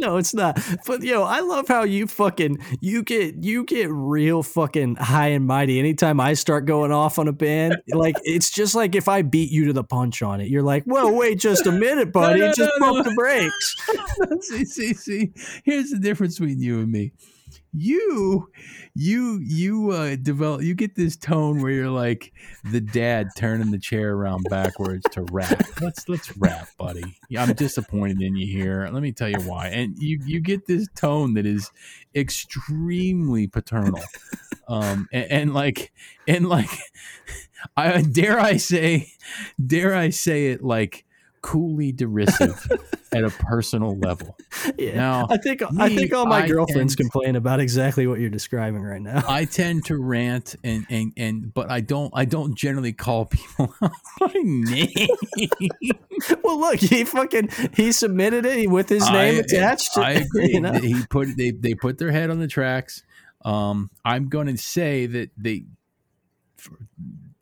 [0.00, 0.58] no, it's not.
[0.86, 5.46] But yo, I love how you fucking you get you get real fucking high and
[5.46, 7.76] mighty anytime I start going off on a band.
[7.88, 10.48] Like it's just like if I beat you to the punch on it.
[10.48, 12.40] You're like, well, wait just a minute, buddy.
[12.40, 13.10] no, just no, pump no.
[13.10, 13.76] the brakes."
[14.48, 15.32] see, see, see.
[15.64, 17.12] Here's the difference between you and me.
[17.72, 18.50] You,
[18.94, 20.62] you, you uh, develop.
[20.62, 22.32] You get this tone where you're like
[22.64, 25.62] the dad turning the chair around backwards to rap.
[25.80, 27.16] Let's let's rap, buddy.
[27.38, 28.88] I'm disappointed in you here.
[28.92, 29.68] Let me tell you why.
[29.68, 31.70] And you you get this tone that is
[32.14, 34.02] extremely paternal,
[34.68, 35.92] um, and, and like
[36.26, 36.70] and like,
[37.76, 39.12] I dare I say,
[39.64, 41.04] dare I say it like
[41.42, 42.66] coolly derisive
[43.12, 44.36] at a personal level.
[44.76, 44.94] Yeah.
[44.96, 48.30] Now, I think I think all my I girlfriends tend- complain about exactly what you're
[48.30, 49.22] describing right now.
[49.26, 53.74] I tend to rant and, and and but I don't I don't generally call people
[54.20, 54.88] by name.
[56.44, 59.96] well, look, he fucking he submitted it with his name I- attached.
[59.96, 60.50] I agree.
[60.52, 60.72] You know?
[60.72, 63.02] He put they they put their head on the tracks.
[63.44, 65.64] Um, I'm going to say that they
[66.58, 66.70] f-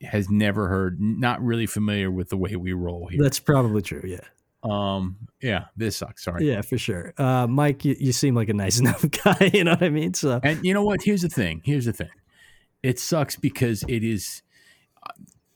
[0.03, 3.21] has never heard, not really familiar with the way we roll here.
[3.23, 4.03] That's probably true.
[4.05, 4.21] Yeah.
[4.63, 6.25] Um, yeah, this sucks.
[6.25, 6.49] Sorry.
[6.49, 7.15] Yeah, for sure.
[7.17, 9.51] Uh, Mike, you, you seem like a nice enough guy.
[9.53, 10.15] You know what I mean?
[10.15, 11.03] So And you know what?
[11.03, 11.63] Here's the thing.
[11.65, 12.11] Here's the thing.
[12.83, 14.43] It sucks because it is.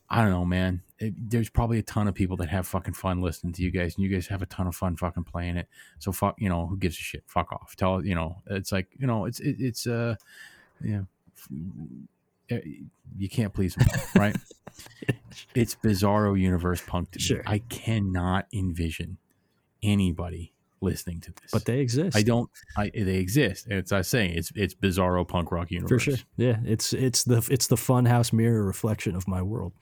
[0.08, 0.82] I don't know, man.
[0.98, 3.96] It, there's probably a ton of people that have fucking fun listening to you guys,
[3.96, 5.68] and you guys have a ton of fun fucking playing it.
[5.98, 7.24] So fuck, you know, who gives a shit?
[7.26, 7.74] Fuck off.
[7.76, 10.16] Tell you know, it's like you know, it's it, it's uh,
[10.82, 11.02] yeah,
[12.50, 12.60] Eh,
[13.16, 13.84] you can't please me,
[14.16, 14.36] right?
[15.54, 17.12] it's bizarro universe punk.
[17.12, 17.22] To me.
[17.22, 17.42] Sure.
[17.46, 19.18] I cannot envision
[19.82, 22.16] anybody listening to this, but they exist.
[22.16, 22.50] I don't.
[22.76, 23.66] I they exist.
[23.70, 26.04] It's I saying it's it's bizarro punk rock universe.
[26.04, 26.24] for sure.
[26.36, 29.72] Yeah, it's it's the it's the funhouse mirror reflection of my world.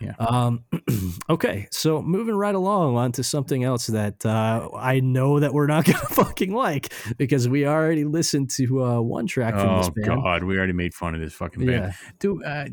[0.00, 0.14] Yeah.
[0.18, 0.64] Um.
[1.30, 5.66] okay, so moving right along on to something else that uh, I know that we're
[5.66, 9.90] not gonna fucking like because we already listened to uh, one track from Oh this
[9.90, 10.22] band.
[10.22, 11.84] God, we already made fun of this fucking band.
[11.84, 12.10] Yeah.
[12.18, 12.66] Dude, uh,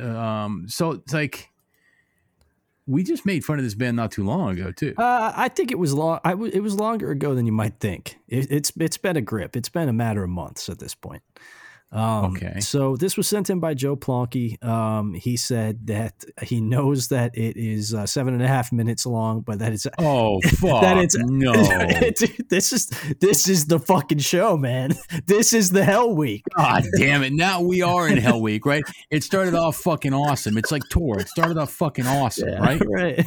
[0.00, 1.50] um, so it's like
[2.86, 4.94] we just made fun of this band not too long ago too.
[4.96, 6.20] Uh, I think it was long.
[6.24, 8.18] I w- it was longer ago than you might think.
[8.28, 9.56] It, it's it's been a grip.
[9.56, 11.22] It's been a matter of months at this point.
[11.92, 12.60] Um, Okay.
[12.60, 14.62] So this was sent in by Joe Plonky.
[14.64, 19.06] Um, he said that he knows that it is uh, seven and a half minutes
[19.06, 21.52] long, but that it's oh fuck that it's no.
[22.16, 22.88] Dude, this is
[23.20, 24.94] this is the fucking show, man.
[25.26, 26.42] This is the Hell Week.
[26.56, 27.32] God damn it!
[27.32, 28.84] Now we are in Hell Week, right?
[29.10, 30.58] It started off fucking awesome.
[30.58, 31.18] It's like tour.
[31.18, 32.80] It started off fucking awesome, right?
[32.86, 33.24] right.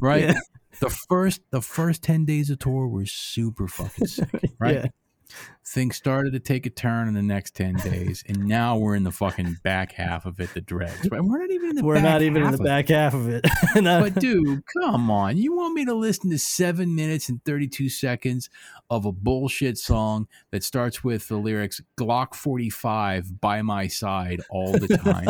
[0.00, 0.22] Right.
[0.24, 0.40] Yeah.
[0.80, 4.28] The first the first ten days of tour were super fucking sick,
[4.58, 4.74] right?
[4.76, 4.86] Yeah.
[5.66, 9.02] Things started to take a turn in the next ten days, and now we're in
[9.02, 11.06] the fucking back half of it, the dregs.
[11.10, 11.22] Right?
[11.22, 12.64] We're not even in the We're back not even in half the of it.
[12.64, 13.44] back half of it.
[13.82, 14.00] No.
[14.00, 15.36] But dude, come on!
[15.36, 18.48] You want me to listen to seven minutes and thirty-two seconds
[18.88, 24.72] of a bullshit song that starts with the lyrics "Glock forty-five by my side" all
[24.72, 25.28] the time?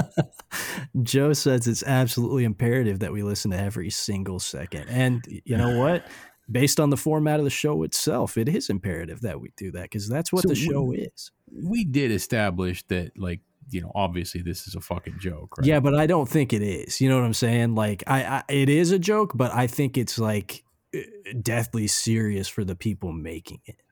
[1.02, 4.88] Joe says it's absolutely imperative that we listen to every single second.
[4.88, 6.06] And you know what?
[6.50, 9.82] Based on the format of the show itself, it is imperative that we do that
[9.82, 11.30] because that's what So the we- show is.
[11.52, 13.40] we did establish that, like,
[13.70, 15.66] you know, obviously this is a fucking joke, right?
[15.66, 17.02] Yeah, but I don't think it is.
[17.02, 17.74] You know what I'm saying?
[17.74, 20.64] Like, I, I it is a joke, but I think it's like
[20.96, 21.00] uh,
[21.42, 23.82] deathly serious for the people making it.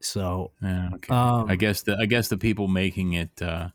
[0.00, 1.12] So, Yeah, okay.
[1.12, 3.70] um, I guess the I guess the people making it uh,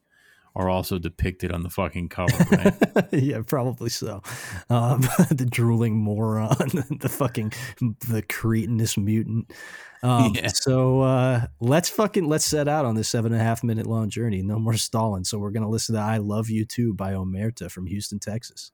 [0.55, 3.07] are also depicted on the fucking cover, right?
[3.11, 4.21] yeah, probably so.
[4.69, 6.55] Um, the drooling moron,
[6.99, 7.53] the fucking
[8.07, 9.51] the cretinous mutant.
[10.01, 10.47] Um, Yeah.
[10.47, 14.09] So uh, let's fucking let's set out on this seven and a half minute long
[14.09, 14.41] journey.
[14.41, 15.23] No more stalling.
[15.25, 18.71] So we're gonna listen to "I Love You Too" by Omerta from Houston, Texas.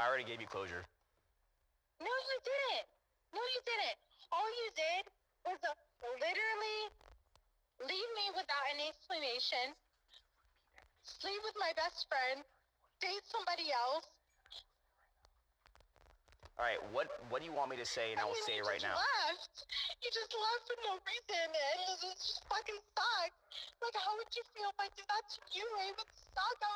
[0.00, 0.80] I already gave you closure.
[2.00, 2.88] No, you didn't.
[3.36, 4.00] No, you didn't.
[4.32, 5.02] All you did
[5.44, 6.80] was uh, literally
[7.84, 9.76] leave me without any explanation,
[11.04, 12.40] sleep with my best friend,
[13.04, 14.08] date somebody else.
[16.56, 18.56] All right, what what do you want me to say, and I will then say
[18.56, 18.96] it you right just now.
[18.96, 19.68] Left.
[20.00, 23.36] You just left for no reason, and it just fucking sucked.
[23.84, 25.64] Like, how would you feel if I did that to you?
[25.88, 26.60] It would suck.
[26.64, 26.72] I.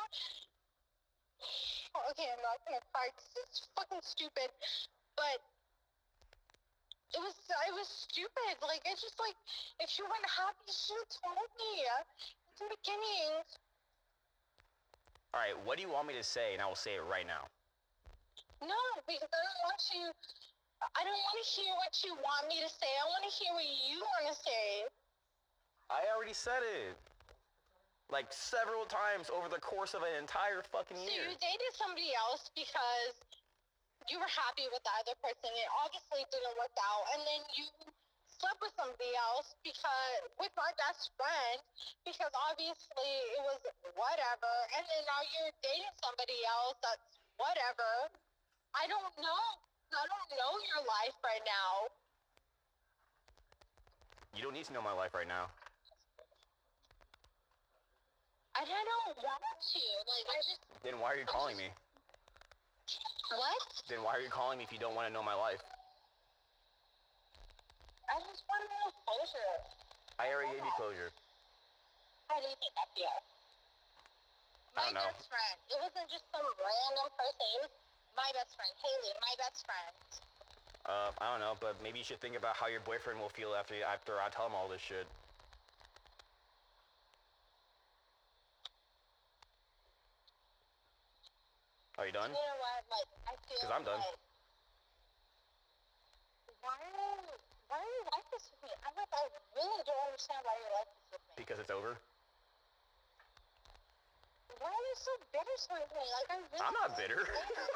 [1.41, 4.51] Oh, Oh, okay, I'm not gonna cry 'cause it's fucking stupid,
[5.15, 5.39] but
[7.15, 7.35] it was
[7.67, 8.59] it was stupid.
[8.61, 9.35] Like, it's just like
[9.79, 11.87] if you weren't happy, you should have told me
[12.59, 13.31] in the beginning.
[15.33, 17.25] All right, what do you want me to say, and I will say it right
[17.27, 17.47] now.
[18.61, 18.75] No,
[19.07, 20.11] because I don't want you.
[20.95, 22.91] I don't want to hear what you want me to say.
[22.99, 24.87] I want to hear what you want to say.
[25.89, 26.97] I already said it.
[28.13, 31.25] Like several times over the course of an entire fucking year.
[31.25, 33.17] So you dated somebody else because
[34.05, 35.49] you were happy with the other person.
[35.49, 37.65] It obviously didn't work out, and then you
[38.29, 41.57] slept with somebody else because with my best friend
[42.05, 43.61] because obviously it was
[43.97, 48.13] whatever, and then now you're dating somebody else that's whatever.
[48.77, 49.43] I don't know.
[49.95, 51.89] I don't know your life right now.
[54.35, 55.49] You don't need to know my life right now.
[58.55, 59.83] I don't want to.
[60.07, 61.67] Like I just Then why are you calling me?
[63.35, 63.61] what?
[63.91, 65.59] Then why are you calling me if you don't want to know my life?
[68.07, 69.53] I just want to know closure.
[70.15, 71.11] I already gave you closure.
[72.31, 73.17] How do you think I feel?
[74.77, 75.07] My don't know.
[75.11, 75.57] best friend.
[75.67, 77.67] It wasn't just some random person.
[78.15, 79.95] My best friend, Haley, my best friend.
[80.87, 83.51] Uh, I don't know, but maybe you should think about how your boyfriend will feel
[83.51, 85.09] after after I tell him all this shit.
[91.95, 92.27] Are you done?
[92.27, 92.83] You know what?
[92.91, 93.99] Like I feel 'Cause I'm done.
[94.03, 94.19] Like,
[96.59, 96.75] why?
[97.71, 98.71] Why are you like this with me?
[98.83, 99.23] I'm like, I
[99.55, 101.33] really don't understand why you're like this with me.
[101.39, 101.95] Because it's over.
[104.59, 106.03] Why are you so bitter towards me?
[106.03, 106.67] Like I really.
[106.67, 107.21] I'm not bitter.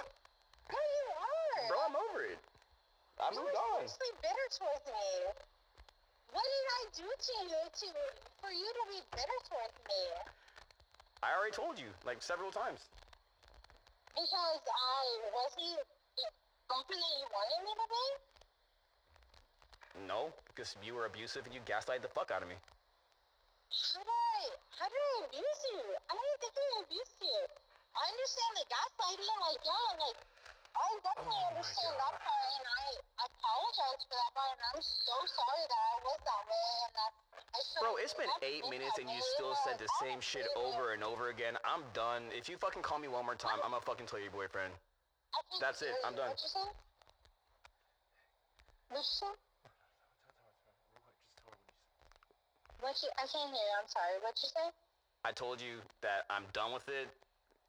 [0.76, 1.63] no, you are.
[1.72, 2.39] Bro, I'm over it.
[3.24, 3.88] I moved on.
[3.88, 5.11] seriously bitter towards me.
[6.36, 7.88] What did I do to you to
[8.43, 10.03] for you to be bitter towards me?
[11.24, 12.84] I already told you like several times.
[14.20, 15.80] Because I wasn't
[16.67, 18.05] something that you wanted me to be?
[20.11, 22.59] No, because you were abusive and you gaslighted the fuck out of me.
[22.59, 25.80] How did I how did I abuse you?
[26.11, 27.39] I don't think I abused you.
[27.95, 30.20] I understand the gaslighting, oh like yeah, like
[30.76, 32.84] I definitely Oh understand that part and I
[33.26, 37.11] apologize for that part and I'm so sorry that I was that way and that
[37.49, 40.93] I should Bro, it's been eight minutes and you still said the same shit over
[40.93, 41.57] and over again.
[41.65, 42.30] I'm done.
[42.36, 44.74] If you fucking call me one more time, I'm gonna fucking tell your boyfriend.
[45.59, 45.93] That's it.
[46.05, 46.34] I'm done.
[46.34, 46.67] What'd you say?
[48.89, 49.34] What'd you say?
[52.80, 54.15] What you, I can't hear you, I'm sorry.
[54.24, 54.67] What'd you say?
[55.26, 57.11] I told you that I'm done with it.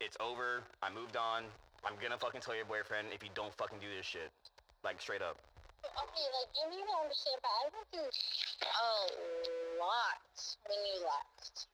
[0.01, 0.63] It's over.
[0.83, 1.45] I moved on.
[1.85, 4.29] I'm gonna fucking tell your boyfriend if you don't fucking do this shit.
[4.85, 5.41] Like straight up.
[5.81, 8.93] Okay, like you need to understand, but I went through a
[9.81, 10.21] lot
[10.69, 11.69] when you left.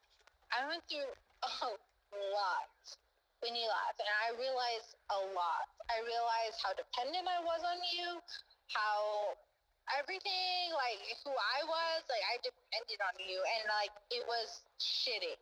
[0.55, 1.71] I went through a
[2.31, 2.71] lot
[3.43, 5.67] when you left, and I realized a lot.
[5.91, 8.23] I realized how dependent I was on you,
[8.71, 9.35] how
[9.95, 15.35] everything, like who I was, like I depended on you, and like it was shitty.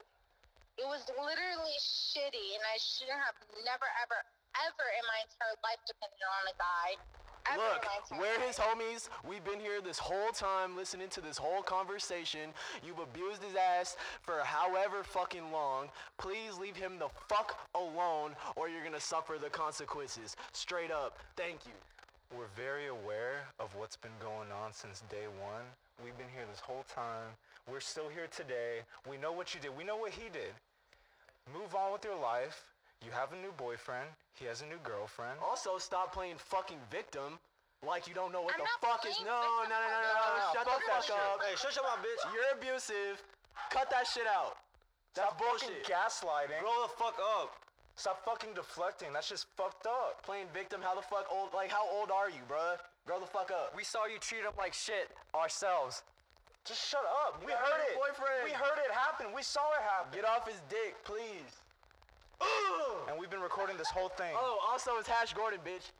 [0.80, 4.18] It was literally shitty, and I shouldn't have never, ever,
[4.62, 6.88] ever in my entire life depended on a guy.
[7.44, 8.46] Ever Look, we're life.
[8.46, 9.08] his homies.
[9.28, 12.50] We've been here this whole time listening to this whole conversation.
[12.82, 15.88] You've abused his ass for however fucking long.
[16.16, 20.36] Please leave him the fuck alone or you're gonna suffer the consequences.
[20.52, 21.18] Straight up.
[21.36, 21.72] Thank you.
[22.32, 25.64] We're very aware of what's been going on since day one.
[26.02, 27.28] We've been here this whole time.
[27.70, 28.80] We're still here today.
[29.08, 29.76] We know what you did.
[29.76, 30.56] We know what he did.
[31.52, 32.64] Move on with your life.
[33.04, 34.08] You have a new boyfriend.
[34.34, 35.38] He has a new girlfriend.
[35.44, 37.38] Also, stop playing fucking victim
[37.84, 39.20] like you don't know what I'm the fuck is.
[39.20, 39.28] No,
[39.68, 40.40] no, no, no, no, No, no.
[40.40, 41.14] no, Shut fuck the fuck shit.
[41.20, 41.38] up.
[41.44, 42.22] Hey, shut your mouth, bitch.
[42.32, 43.20] You're abusive.
[43.70, 44.56] Cut that shit out.
[45.14, 45.86] That's Stop fucking bullshit.
[45.86, 46.58] gaslighting.
[46.64, 47.54] Grow the fuck up.
[47.94, 49.12] Stop fucking deflecting.
[49.12, 50.24] That's just fucked up.
[50.26, 51.54] Playing victim, how the fuck old?
[51.54, 52.80] Like, how old are you, bruh?
[53.06, 53.76] Grow the fuck up.
[53.76, 56.02] We saw you treat him like shit ourselves.
[56.64, 57.38] Just shut up.
[57.44, 58.00] We got a heard new it.
[58.00, 58.40] boyfriend.
[58.42, 59.26] We heard it happen.
[59.36, 60.10] We saw it happen.
[60.16, 61.60] Get off his dick, please.
[63.08, 64.34] And we've been recording this whole thing.
[64.34, 65.92] Oh, also it's Hash Gordon, bitch.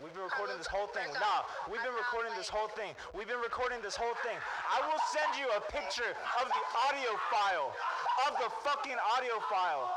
[0.00, 1.12] We've been recording this whole thing.
[1.12, 2.96] Nah, we've been recording this whole thing.
[3.12, 4.40] We've been recording this whole thing.
[4.64, 7.76] I will send you a picture of the audio file.
[8.24, 9.92] Of the fucking audio file.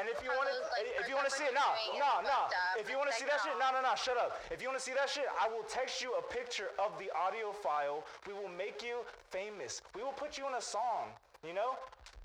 [0.00, 2.26] And if you want to, like, if you want to see it, example, nah, doing
[2.26, 2.80] it nah, nah.
[2.80, 3.70] If you want to see that shit, no.
[3.70, 4.40] nah, nah, nah, shut up.
[4.50, 7.12] If you want to see that shit, I will text you a picture of the
[7.14, 8.02] audio file.
[8.26, 9.84] We will make you famous.
[9.94, 11.14] We will put you in a song.
[11.46, 11.76] You know,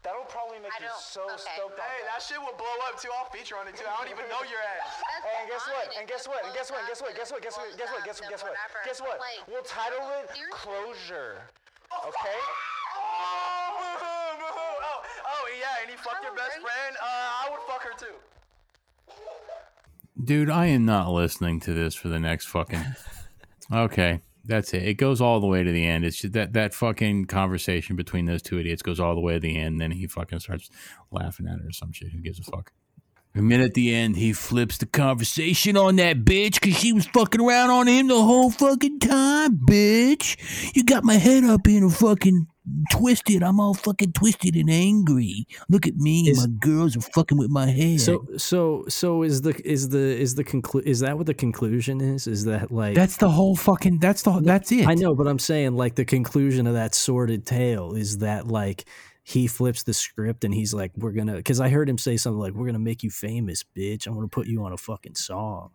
[0.03, 1.43] that'll probably make I you don't- so okay.
[1.55, 1.75] stoked.
[1.79, 3.11] on Hey, that shit will blow up too.
[3.15, 3.83] I'll feature on it too.
[3.87, 4.87] I don't even know your ass.
[5.03, 5.85] That's Hey, and guess what?
[5.97, 6.39] And if guess what?
[6.45, 6.79] And guess what?
[6.79, 7.11] And guess what?
[7.17, 7.39] Guess what?
[7.43, 7.67] Guess what?
[7.67, 7.99] it Guess what?
[7.99, 8.25] blows Guess what?
[8.25, 8.53] up, Guess what?
[8.55, 8.79] whatever.
[8.87, 9.17] Guess what?
[9.19, 10.55] Like, We'll title it seriously?
[10.55, 11.35] Closure.
[11.89, 12.39] Okay?
[13.01, 14.77] Oh, boo-hoo, boo-hoo.
[14.85, 16.93] oh, oh, yeah, and he fucked your best friend.
[17.01, 18.13] Uh, I would fuck her too.
[20.23, 22.85] Dude, I am not listening to this for the next fucking.
[23.73, 24.19] Okay,
[24.49, 24.83] that's it.
[24.83, 26.03] It goes all the way to the end.
[26.03, 29.39] It's just that that fucking conversation between those two idiots goes all the way to
[29.39, 29.79] the end.
[29.79, 30.69] Then he fucking starts
[31.11, 32.11] laughing at her or some shit.
[32.11, 32.73] Who gives a fuck?
[33.35, 37.05] And then at the end, he flips the conversation on that bitch because she was
[37.05, 40.75] fucking around on him the whole fucking time, bitch.
[40.75, 42.47] You got my head up in a fucking
[42.91, 43.43] twisted.
[43.43, 45.47] I'm all fucking twisted and angry.
[45.69, 46.29] Look at me.
[46.29, 47.97] Is- my girls are fucking with my hair.
[47.99, 52.01] So so so is the is the is the conclu- is that what the conclusion
[52.01, 52.27] is?
[52.27, 53.99] Is that like that's the whole fucking.
[53.99, 54.39] That's the.
[54.39, 54.87] That's it.
[54.87, 58.85] I know, but I'm saying like the conclusion of that sordid tale is that like
[59.23, 62.39] he flips the script and he's like, "We're gonna," because I heard him say something
[62.39, 64.07] like, "We're gonna make you famous, bitch.
[64.07, 65.71] I'm gonna put you on a fucking song."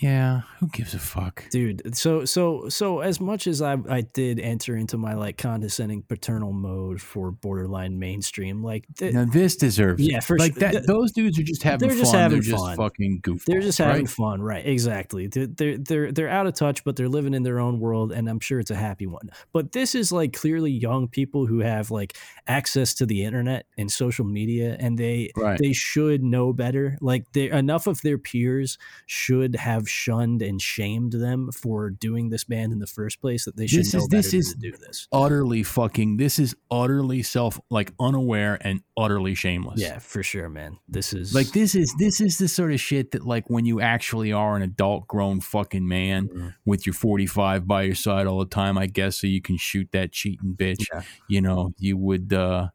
[0.00, 0.40] Yeah.
[0.60, 1.44] Who gives a fuck?
[1.50, 6.02] dude so so so as much as i i did enter into my like condescending
[6.02, 10.02] paternal mode for borderline mainstream like th- Now this deserves.
[10.02, 10.60] Yeah, for like sure.
[10.60, 10.70] that.
[10.72, 12.02] Th- those dudes are just having they're fun.
[12.04, 12.76] just having they're just fun.
[12.76, 13.44] fucking goofballs.
[13.46, 14.08] they're just having right?
[14.10, 17.60] fun right exactly they're, they're they're they're out of touch but they're living in their
[17.60, 21.06] own world and i'm sure it's a happy one but this is like clearly young
[21.08, 22.16] people who have like
[22.46, 25.58] access to the internet and social media and they Right.
[25.58, 31.12] they should know better like they enough of their peers should have shunned and shamed
[31.12, 34.08] them for doing this band in the first place that they should This know is-
[34.08, 36.16] better this is- to do this utterly fucking.
[36.16, 39.80] This is utterly self like unaware and utterly shameless.
[39.80, 43.10] yeah for sure man this is Like this is this is the sort of shit
[43.10, 46.48] that like when you actually are an adult grown fucking man Mm-hmm.
[46.64, 49.88] with your 45 by your side all the time, I guess so you can shoot
[49.92, 50.86] that cheating bitch.
[50.92, 51.02] Yeah.
[51.28, 52.68] You know, you would uh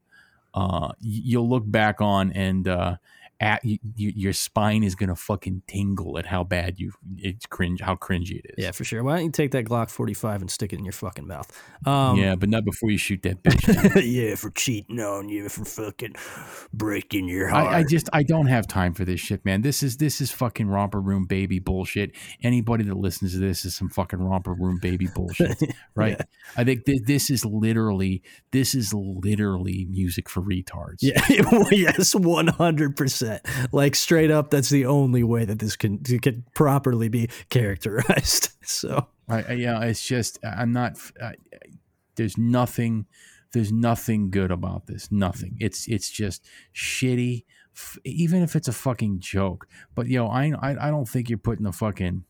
[0.53, 2.97] uh you'll look back on and uh
[3.39, 7.79] at y- y- your spine is gonna fucking tingle at how bad you it's cringe
[7.81, 8.55] how cringy it is.
[8.57, 10.91] yeah for sure why don't you take that glock 45 and stick it in your
[10.91, 11.49] fucking mouth
[11.85, 14.01] um yeah, but not before you shoot that bitch.
[14.05, 16.15] yeah, for cheating on you, for fucking
[16.73, 17.67] breaking your heart.
[17.73, 19.61] I, I just I don't have time for this shit, man.
[19.61, 22.11] This is this is fucking romper room baby bullshit.
[22.43, 25.57] Anybody that listens to this is some fucking romper room baby bullshit,
[25.95, 26.19] right?
[26.57, 28.21] I think th- this is literally
[28.51, 30.97] this is literally music for retards.
[31.01, 31.21] yeah,
[31.71, 33.28] yes, one hundred percent.
[33.71, 38.49] Like straight up, that's the only way that this can can properly be characterized.
[38.61, 40.95] So I, I, yeah, it's just I'm not.
[41.19, 41.33] I,
[42.17, 43.07] there's nothing.
[43.51, 45.11] There's nothing good about this.
[45.11, 45.57] Nothing.
[45.59, 47.45] It's it's just shitty.
[48.05, 51.65] Even if it's a fucking joke, but yo, I I, I don't think you're putting
[51.65, 52.25] a fucking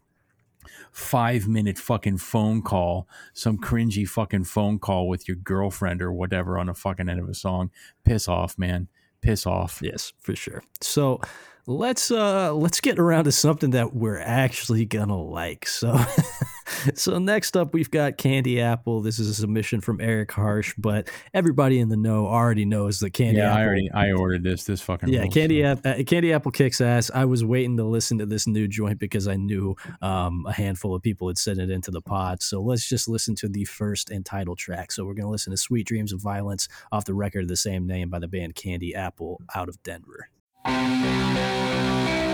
[0.92, 6.58] five minute fucking phone call, some cringy fucking phone call with your girlfriend or whatever
[6.58, 7.72] on the fucking end of a song.
[8.04, 8.88] Piss off, man.
[9.22, 9.80] Piss off.
[9.82, 10.64] yes, for sure.
[10.82, 11.22] So
[11.70, 15.68] let's uh let's get around to something that we're actually gonna like.
[15.68, 16.00] So
[16.96, 19.02] so next up we've got Candy Apple.
[19.02, 23.12] This is a submission from Eric Harsh, but everybody in the know already knows that
[23.12, 24.64] Candy Yeah, Apple I already I ordered this.
[24.64, 25.34] This fucking Yeah, rules.
[25.34, 27.12] Candy App, uh, Candy Apple kicks ass.
[27.14, 30.96] I was waiting to listen to this new joint because I knew um, a handful
[30.96, 32.42] of people had sent it into the pod.
[32.42, 34.92] So let's just listen to the first and title track.
[34.92, 37.86] So we're gonna listen to "Sweet Dreams of Violence" off the record of the same
[37.86, 40.30] name by the band Candy Apple out of Denver.
[40.66, 42.29] Música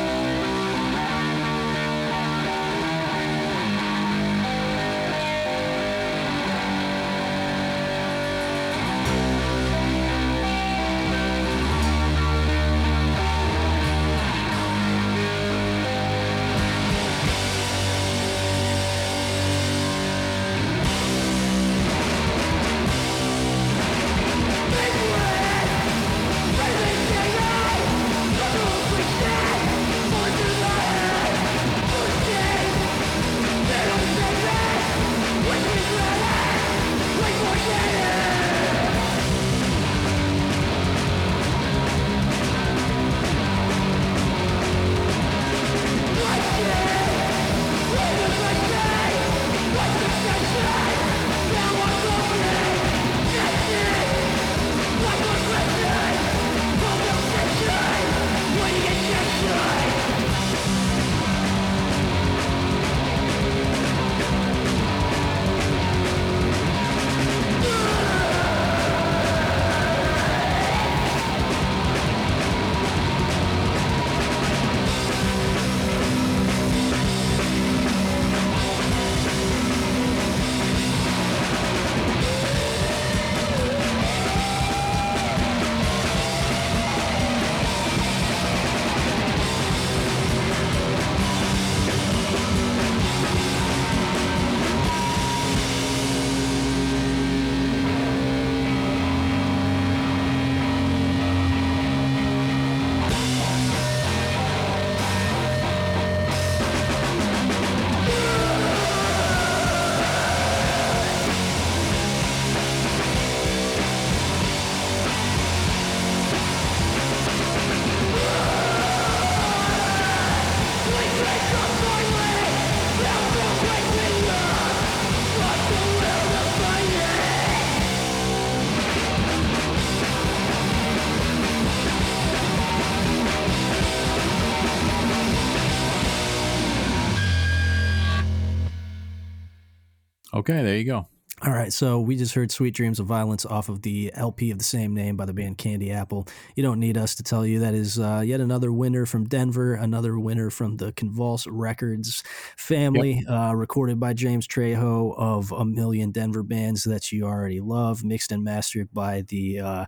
[140.48, 141.08] Okay, there you go.
[141.42, 144.58] All right, so we just heard Sweet Dreams of Violence off of the LP of
[144.58, 146.28] the same name by the band Candy Apple.
[146.56, 149.74] You don't need us to tell you that is uh, yet another winner from Denver,
[149.74, 152.24] another winner from the Convulse Records
[152.58, 158.04] family, uh, recorded by James Trejo of a million Denver bands that you already love,
[158.06, 159.86] mixed and mastered by the uh,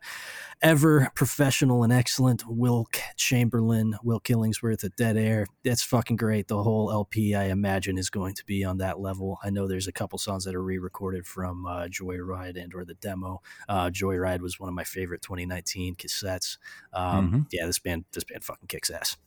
[0.61, 5.45] ever professional and excellent Wilk Chamberlain, Will Killingsworth at Dead Air.
[5.63, 6.47] That's fucking great.
[6.47, 9.37] The whole LP, I imagine, is going to be on that level.
[9.43, 12.95] I know there's a couple songs that are re-recorded from uh, Joyride and or the
[12.95, 13.41] demo.
[13.69, 16.57] Uh, Joyride was one of my favorite 2019 cassettes.
[16.93, 17.45] Um, Mhm.
[17.51, 19.17] Yeah, this band, this band fucking kicks ass.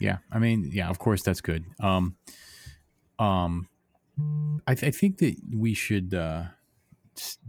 [0.00, 1.64] Yeah, I mean, yeah, of course that's good.
[1.80, 2.16] Um,
[3.18, 3.68] um,
[4.66, 6.44] I, th- I think that we should uh,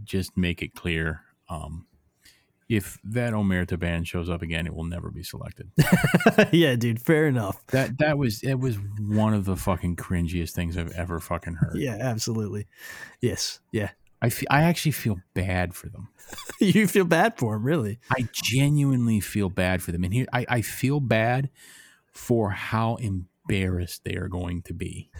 [0.04, 1.22] just make it clear.
[1.48, 1.85] Um,
[2.68, 5.70] if that Omerta band shows up again, it will never be selected.
[6.52, 7.64] yeah, dude, fair enough.
[7.68, 11.76] That that was it was one of the fucking cringiest things I've ever fucking heard.
[11.76, 12.66] Yeah, absolutely.
[13.20, 13.90] Yes, yeah.
[14.20, 16.08] I fe- I actually feel bad for them.
[16.60, 18.00] you feel bad for them, really?
[18.10, 21.50] I genuinely feel bad for them, and here I, I feel bad
[22.12, 25.10] for how embarrassed they are going to be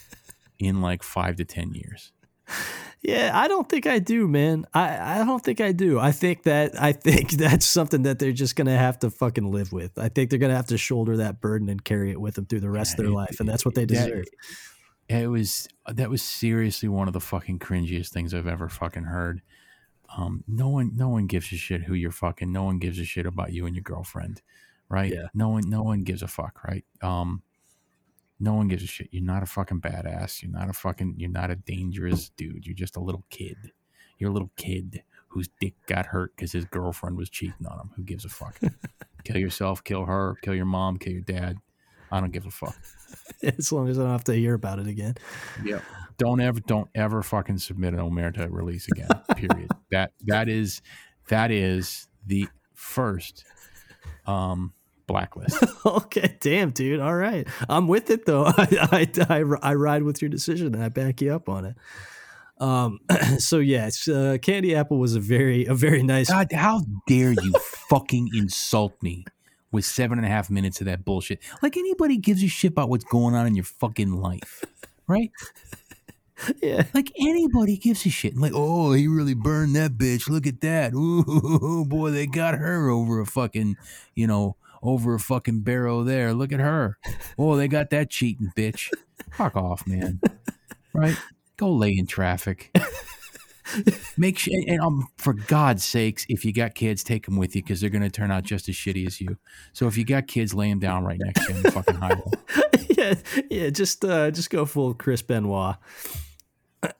[0.58, 2.12] in like five to ten years.
[3.02, 4.66] Yeah, I don't think I do, man.
[4.74, 5.98] I, I don't think I do.
[5.98, 9.72] I think that I think that's something that they're just gonna have to fucking live
[9.72, 9.98] with.
[9.98, 12.60] I think they're gonna have to shoulder that burden and carry it with them through
[12.60, 14.26] the rest of their it- life, and that's what they deserve.
[15.08, 19.40] It was that was seriously one of the fucking cringiest things I've ever fucking heard.
[20.16, 22.52] Um, no one, no one gives a shit who you're fucking.
[22.52, 24.42] No one gives a shit about you and your girlfriend,
[24.88, 25.12] right?
[25.12, 25.28] Yeah.
[25.34, 26.84] No one, no one gives a fuck, right?
[27.00, 27.42] Um,
[28.40, 29.08] no one gives a shit.
[29.12, 30.42] You're not a fucking badass.
[30.42, 31.14] You're not a fucking.
[31.18, 32.66] You're not a dangerous dude.
[32.66, 33.72] You're just a little kid.
[34.18, 37.90] You're a little kid whose dick got hurt because his girlfriend was cheating on him.
[37.96, 38.58] Who gives a fuck?
[39.24, 39.84] kill yourself.
[39.84, 40.36] Kill her.
[40.42, 40.98] Kill your mom.
[40.98, 41.58] Kill your dad.
[42.10, 42.76] I don't give a fuck.
[43.42, 45.14] as long as I don't have to hear about it again.
[45.64, 45.82] Yep.
[46.18, 49.08] Don't ever don't ever fucking submit an Omerta release again.
[49.36, 49.70] Period.
[49.90, 50.82] that that is
[51.28, 53.44] that is the first
[54.26, 54.72] um
[55.10, 55.62] blacklist.
[55.86, 57.00] okay, damn, dude.
[57.00, 58.44] All right, I'm with it though.
[58.56, 61.76] I, I, I, I ride with your decision and I back you up on it.
[62.58, 63.00] Um,
[63.38, 66.30] so yeah, uh, Candy Apple was a very a very nice.
[66.30, 67.52] God, how dare you
[67.88, 69.24] fucking insult me
[69.72, 71.40] with seven and a half minutes of that bullshit?
[71.62, 74.64] Like anybody gives a shit about what's going on in your fucking life,
[75.06, 75.30] right?
[76.62, 78.34] Yeah, Like anybody gives a shit.
[78.34, 80.26] Like, oh, he really burned that bitch.
[80.26, 80.94] Look at that.
[80.94, 83.76] Ooh, boy, they got her over a fucking,
[84.14, 86.32] you know, over a fucking barrel there.
[86.32, 86.98] Look at her.
[87.38, 88.90] Oh, they got that cheating bitch.
[89.32, 90.20] Fuck off, man.
[90.92, 91.16] Right?
[91.56, 92.74] Go lay in traffic.
[94.16, 97.62] Make sure, and, um, for God's sakes, if you got kids, take them with you
[97.62, 99.36] because they're going to turn out just as shitty as you.
[99.72, 101.94] So if you got kids, lay them down right next to you on the fucking
[101.94, 102.30] highway.
[102.90, 103.14] yeah,
[103.50, 103.70] yeah.
[103.70, 105.76] Just uh, just go full Chris Benoit.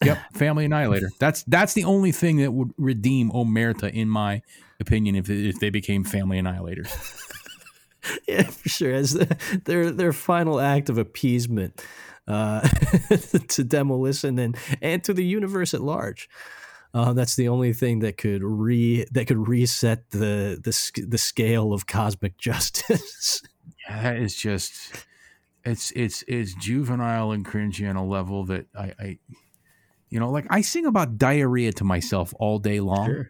[0.04, 1.10] Yep, Family Annihilator.
[1.18, 4.42] That's that's the only thing that would redeem Omerta, in my
[4.78, 7.26] opinion, if if they became Family Annihilators.
[8.28, 8.92] Yeah, for sure.
[8.92, 11.82] As the, their their final act of appeasement
[12.26, 12.60] uh,
[13.48, 16.28] to demolition and and to the universe at large.
[16.92, 21.72] Uh, that's the only thing that could re that could reset the the the scale
[21.72, 23.42] of cosmic justice.
[23.88, 25.04] That is just
[25.64, 29.18] it's it's it's juvenile and cringy on a level that I, I
[30.08, 33.26] you know, like I sing about diarrhea to myself all day long,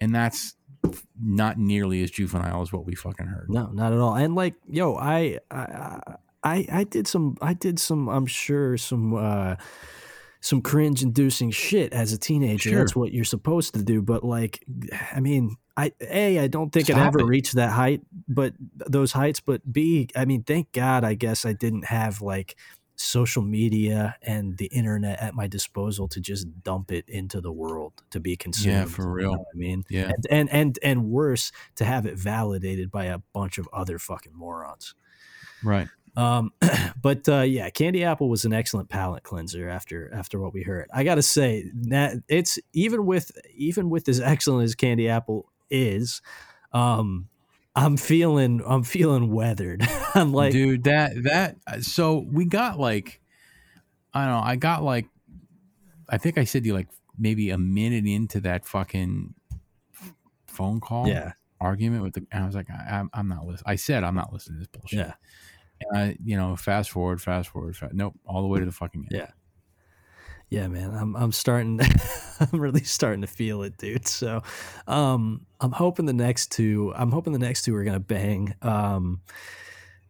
[0.00, 0.54] and that's
[1.20, 3.48] not nearly as juvenile as what we fucking heard.
[3.48, 4.14] No, not at all.
[4.14, 6.00] And like, yo, I, I,
[6.42, 9.56] I, I did some, I did some, I'm sure some, uh,
[10.40, 12.70] some cringe inducing shit as a teenager.
[12.70, 12.78] Sure.
[12.78, 14.00] That's what you're supposed to do.
[14.00, 14.64] But like,
[15.12, 17.24] I mean, I, A, I don't think it Stop ever it.
[17.24, 21.54] reached that height, but those heights, but B, I mean, thank God, I guess I
[21.54, 22.56] didn't have like
[23.00, 27.92] social media and the internet at my disposal to just dump it into the world
[28.10, 28.74] to be consumed.
[28.74, 29.32] Yeah, for you real.
[29.32, 30.10] know what I mean, Yeah.
[30.14, 34.34] and, and and and worse to have it validated by a bunch of other fucking
[34.34, 34.94] morons.
[35.62, 35.88] Right.
[36.16, 36.52] Um,
[37.00, 40.88] but uh, yeah, Candy Apple was an excellent palate cleanser after after what we heard.
[40.92, 46.20] I gotta say that it's even with even with as excellent as Candy Apple is,
[46.72, 47.28] um,
[47.74, 49.86] I'm feeling I'm feeling weathered.
[50.14, 53.20] I'm like, dude that that uh, so we got like
[54.14, 55.06] i don't know i got like
[56.08, 56.88] i think i said to you like
[57.18, 59.34] maybe a minute into that fucking
[60.46, 63.64] phone call yeah, argument with the and i was like I, I'm, I'm not listening
[63.66, 65.12] i said i'm not listening to this bullshit yeah,
[65.80, 68.72] and I, you know fast forward fast forward fa- nope all the way to the
[68.72, 69.30] fucking end yeah.
[70.50, 71.78] Yeah, man, I'm I'm starting.
[72.40, 74.06] I'm really starting to feel it, dude.
[74.08, 74.42] So,
[74.86, 76.92] um, I'm hoping the next two.
[76.96, 78.54] I'm hoping the next two are gonna bang.
[78.62, 79.20] Um,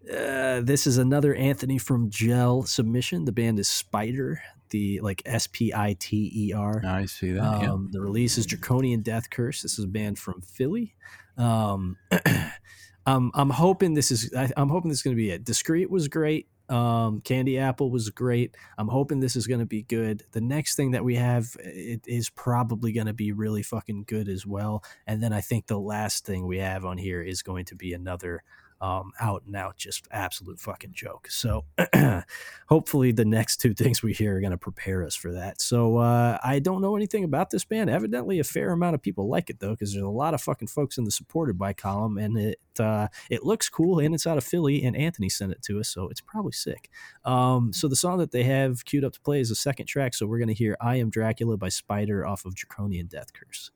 [0.08, 3.24] Uh, this is another Anthony from Gel submission.
[3.26, 6.82] The band is Spiter, the like S P I T E R.
[6.86, 7.62] I see that.
[7.62, 7.72] yeah.
[7.72, 9.60] Um, The release is Draconian Death Curse.
[9.62, 10.94] This is a band from Philly.
[11.36, 11.96] Um,
[13.06, 14.32] um, I'm hoping this is.
[14.34, 15.44] I, I'm hoping this is going to be it.
[15.44, 16.48] Discreet was great.
[16.68, 18.54] Um, Candy Apple was great.
[18.76, 20.24] I'm hoping this is going to be good.
[20.32, 24.28] The next thing that we have it is probably going to be really fucking good
[24.28, 24.84] as well.
[25.06, 27.92] And then I think the last thing we have on here is going to be
[27.94, 28.42] another
[28.80, 31.28] um, out and out, just absolute fucking joke.
[31.30, 31.64] So
[32.68, 35.60] hopefully the next two things we hear are going to prepare us for that.
[35.60, 37.90] So uh, I don't know anything about this band.
[37.90, 40.68] Evidently, a fair amount of people like it though, because there's a lot of fucking
[40.68, 44.38] folks in the supported by column, and it uh, it looks cool, and it's out
[44.38, 46.90] of Philly, and Anthony sent it to us, so it's probably sick.
[47.24, 50.14] Um, so the song that they have queued up to play is the second track.
[50.14, 53.70] So we're going to hear "I Am Dracula" by Spiter off of Draconian Death Curse.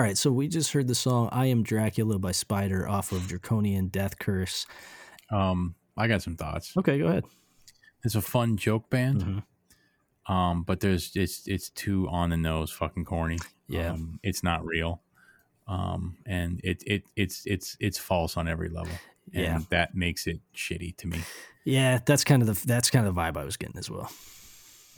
[0.00, 3.28] All right, so we just heard the song "I Am Dracula" by Spiter off of
[3.28, 4.64] Draconian Death Curse.
[5.30, 6.74] Um, I got some thoughts.
[6.74, 7.24] Okay, go ahead.
[8.02, 9.44] It's a fun joke band.
[10.26, 10.32] Mhm.
[10.34, 13.36] Um, but there's it's it's too on the nose, fucking corny.
[13.68, 13.92] Yeah.
[13.92, 15.02] um, it's not real.
[15.68, 18.94] Um, and it it it's it's it's false on every level.
[19.34, 19.60] And Yeah.
[19.68, 21.20] that makes it shitty to me.
[21.66, 24.10] Yeah, that's kind of the that's kind of the vibe I was getting as well.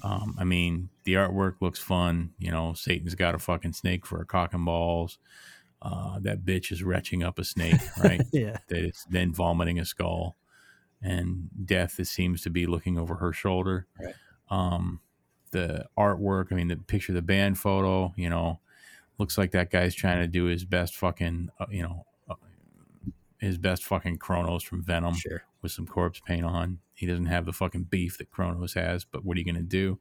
[0.03, 2.33] Um, I mean, the artwork looks fun.
[2.39, 5.19] You know, Satan's got a fucking snake for a cock and balls.
[5.81, 8.23] Uh, that bitch is retching up a snake, right?
[8.33, 8.59] Yeah.
[8.69, 10.37] that is then vomiting a skull.
[11.01, 13.87] and Death is, seems to be looking over her shoulder.
[14.01, 14.15] Right.
[14.51, 15.01] Um,
[15.53, 18.61] the artwork, I mean, the picture, of the band photo, you know,
[19.19, 22.35] looks like that guy's trying to do his best fucking, uh, you know, uh,
[23.39, 25.43] his best fucking Cronos from Venom Sure.
[25.63, 26.79] with some corpse paint on.
[27.03, 29.61] He doesn't have the fucking beef that Cronos has, but what are you going to
[29.61, 29.99] do?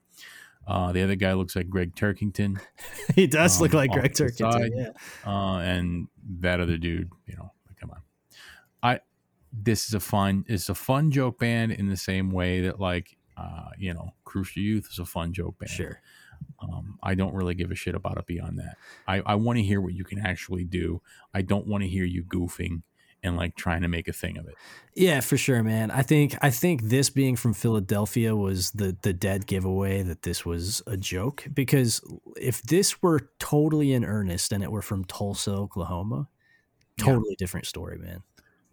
[0.67, 2.61] Uh, the other guy looks like Gregg Turkington,
[3.15, 4.51] he does look um, like Gregg Turkington.
[4.51, 4.71] side.
[4.75, 4.91] Yeah.
[5.25, 6.09] uh, and
[6.41, 8.01] that other dude, you know, come on.
[8.83, 8.99] I
[9.51, 13.17] this is a fun it's a fun joke band in the same way that like
[13.35, 15.71] uh, you know, Crucial Youth is a fun joke band.
[15.71, 16.01] Sure.
[16.61, 18.77] Um, I don't really give a shit about it beyond that.
[19.07, 21.01] I, I want to hear what you can actually do.
[21.33, 22.83] I don't want to hear you goofing
[23.23, 24.55] and like trying to make a thing of it.
[24.95, 25.91] Yeah, for sure, man.
[25.91, 30.45] I think I think this being from Philadelphia was the the dead giveaway that this
[30.45, 32.01] was a joke because
[32.35, 36.27] if this were totally in earnest and it were from Tulsa, Oklahoma,
[36.97, 37.05] Yeah.
[37.05, 38.23] totally different story, man.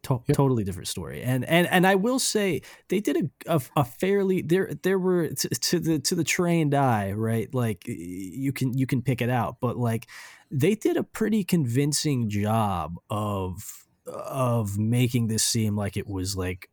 [0.04, 0.36] To- Yep.
[0.36, 1.22] Totally different story.
[1.22, 5.28] And and and I will say they did a a, a fairly there there were
[5.28, 7.52] to, to the to the trained eye, right?
[7.52, 10.06] Like you can you can pick it out, but like
[10.50, 16.68] they did a pretty convincing job of of making this seem like it was like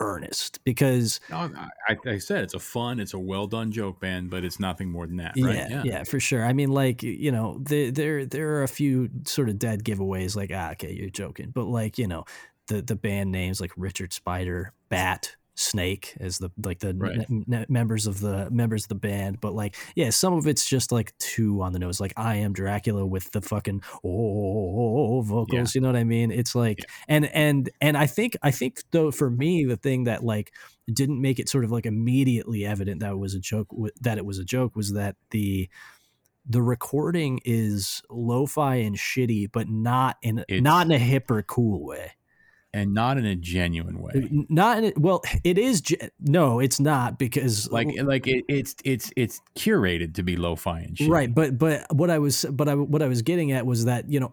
[0.00, 1.50] earnest because No,
[1.88, 4.90] I, I, said it's a fun, it's a well done joke band, but it's nothing
[4.90, 5.84] more than that, yeah, right?
[5.84, 9.48] yeah for sure i mean like you know there there there are a few sort
[9.48, 12.24] of dead giveaways like ah okay you're joking but like you know
[12.66, 17.28] the the band names like richard spider bat snake as the like the Right.
[17.30, 20.68] ne- ne- members of the members of the band but like yeah some of it's
[20.68, 25.74] just like too on the nose like i am dracula with the fucking oh vocals
[25.74, 26.30] you know what i mean?
[26.30, 30.22] It's like and and and i think i think though for me the thing that
[30.22, 30.52] like
[30.92, 34.18] didn't make it sort of like immediately evident that it was a joke w- that
[34.18, 35.68] it was a joke was that the
[36.48, 41.42] the recording is lo-fi and shitty but not in It's- not in a hip or
[41.42, 42.12] cool way
[42.74, 44.28] And not in a genuine way.
[44.50, 45.82] Not in well it is
[46.20, 50.98] no it's not because Like like it, it's it's it's curated to be lo-fi and
[50.98, 51.08] shit.
[51.08, 54.10] Right, but but what I was but I what I was getting at was that
[54.10, 54.30] you know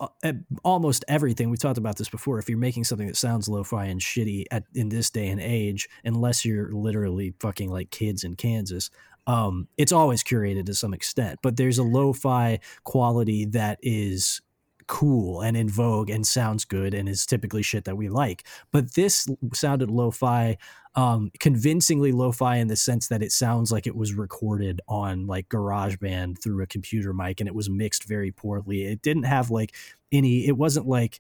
[0.64, 2.38] almost everything we talked about this before.
[2.38, 5.88] If you're making something that sounds lo-fi and shitty at in this day and age,
[6.04, 8.90] unless you're literally fucking like kids in Kansas,
[9.26, 11.40] um, it's always curated to some extent.
[11.42, 14.42] But there's a lo-fi quality that is
[14.88, 18.46] cool and in vogue and sounds good and is typically shit that we like.
[18.72, 20.58] But this sounded lo-fi
[20.96, 25.50] um, convincingly lo-fi in the sense that it sounds like it was recorded on like
[25.50, 28.84] GarageBand through a computer mic and it was mixed very poorly.
[28.84, 29.74] It didn't have like
[30.12, 30.48] any.
[30.48, 31.20] It wasn't like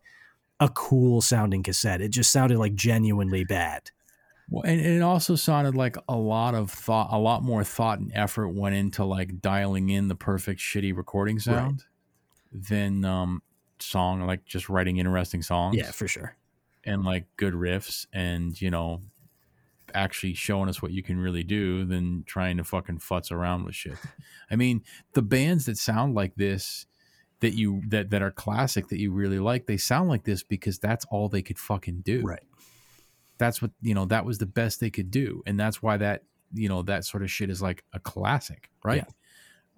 [0.59, 2.01] a cool sounding cassette.
[2.01, 3.89] It just sounded like genuinely bad.
[4.49, 7.99] Well, and, and it also sounded like a lot of thought, a lot more thought
[7.99, 11.85] and effort went into like dialing in the perfect shitty recording sound
[12.51, 13.41] than um
[13.83, 15.77] song, like just writing interesting songs.
[15.77, 16.35] Yeah, for sure.
[16.83, 19.01] and like good riffs and you know
[19.93, 23.75] actually showing us what you can really do than trying to fucking futz around with
[23.75, 23.97] shit.
[24.51, 24.81] I mean,
[25.13, 26.85] the bands that sound like this
[27.41, 30.79] that you that that are classic that you really like, they sound like this because
[30.79, 32.21] that's all they could fucking do.
[32.21, 32.43] Right.
[33.37, 36.23] That's what, you know, that was the best they could do and that's why that,
[36.53, 39.05] you know, that sort of shit is like a classic, right?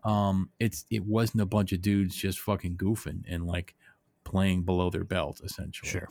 [0.03, 3.73] Um it's it wasn't a bunch of dudes just fucking goofing and like
[4.26, 5.89] playing below their belt essentially.
[5.89, 6.09] Sure.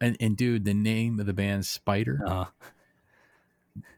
[0.00, 2.44] And and dude, the name of the band Spider, Uh,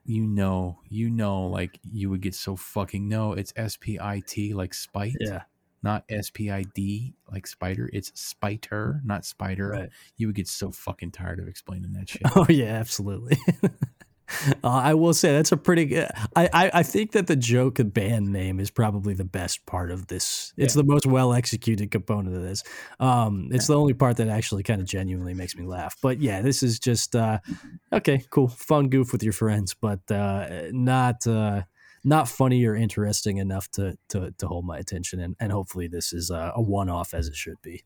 [0.05, 3.32] you know, you know, like you would get so fucking no.
[3.32, 5.43] It's S P I T like spite, yeah.
[5.82, 7.91] not S P I D like spider.
[7.93, 9.70] It's spiter, not spider.
[9.70, 9.89] Right.
[10.16, 12.22] You would get so fucking tired of explaining that shit.
[12.37, 13.39] Oh yeah, absolutely.
[14.64, 16.09] uh, I will say that's a pretty good.
[16.35, 19.91] I, I I think that the joke of band name is probably the best part
[19.91, 20.53] of this.
[20.57, 22.62] It's the most well executed component of this.
[23.01, 25.97] Um, it's the only part that actually kind of genuinely makes me laugh.
[26.03, 27.39] But yeah, this is just uh,
[27.93, 31.27] okay, cool, fun goof with your friends, but uh, not.
[31.27, 31.62] Uh,
[32.07, 36.12] not funny or interesting enough to to, to hold my attention, and, and hopefully this
[36.12, 37.83] is a, a one off as it should be.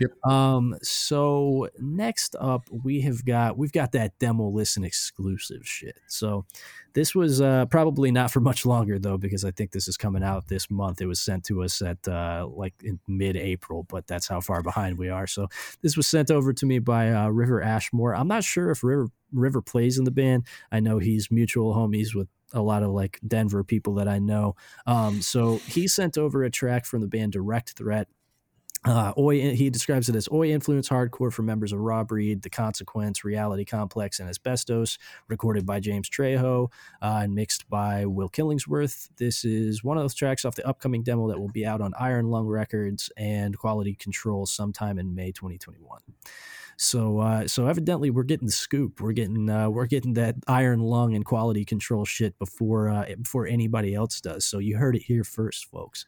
[0.00, 0.10] Yep.
[0.24, 0.76] Um.
[0.82, 5.98] So next up, we have got we've got that demo listen exclusive shit.
[6.06, 6.44] So
[6.94, 10.22] this was uh, probably not for much longer though, because I think this is coming
[10.22, 11.00] out this month.
[11.00, 12.74] It was sent to us at uh, like
[13.06, 15.26] mid-April, but that's how far behind we are.
[15.26, 15.48] So
[15.82, 18.14] this was sent over to me by uh, River Ashmore.
[18.14, 20.46] I'm not sure if River River plays in the band.
[20.72, 24.56] I know he's mutual homies with a lot of like Denver people that I know.
[24.86, 28.08] Um, so he sent over a track from the band Direct Threat.
[28.84, 32.50] Uh, Oi, he describes it as Oi influence hardcore for members of Raw Breed, The
[32.50, 36.70] Consequence, Reality Complex, and Asbestos, recorded by James Trejo
[37.02, 39.08] uh, and mixed by Will Killingsworth.
[39.16, 41.92] This is one of those tracks off the upcoming demo that will be out on
[41.98, 46.00] Iron Lung Records and Quality Control sometime in May 2021.
[46.80, 49.00] So uh, so evidently we're getting the scoop.
[49.00, 53.48] We're getting uh, we're getting that iron lung and quality control shit before uh, before
[53.48, 54.44] anybody else does.
[54.44, 56.06] So you heard it here first, folks.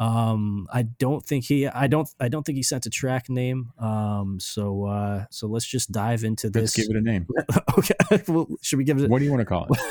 [0.00, 3.70] Um, I don't think he I don't I don't think he sent a track name.
[3.78, 6.88] Um, so uh, so let's just dive into Let's this.
[6.88, 7.28] give it a name.
[7.78, 7.94] okay,
[8.28, 9.08] well, should we give it?
[9.08, 9.80] What do you want to call it?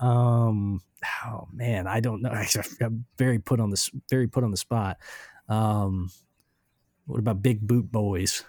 [0.00, 0.80] Um,
[1.26, 2.30] oh man, I don't know.
[2.80, 4.98] I'm very put on this, very put on the spot.
[5.48, 6.12] Um,
[7.06, 8.44] what about Big Boot Boys?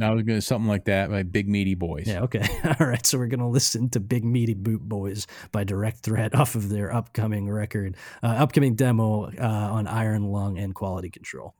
[0.00, 2.06] I was going to something like that, by Big Meaty Boys.
[2.06, 2.46] Yeah, okay,
[2.80, 3.04] all right.
[3.04, 6.92] So we're gonna listen to Big Meaty Boot Boys by Direct Threat off of their
[6.92, 11.54] upcoming record, uh, upcoming demo uh, on Iron Lung and Quality Control.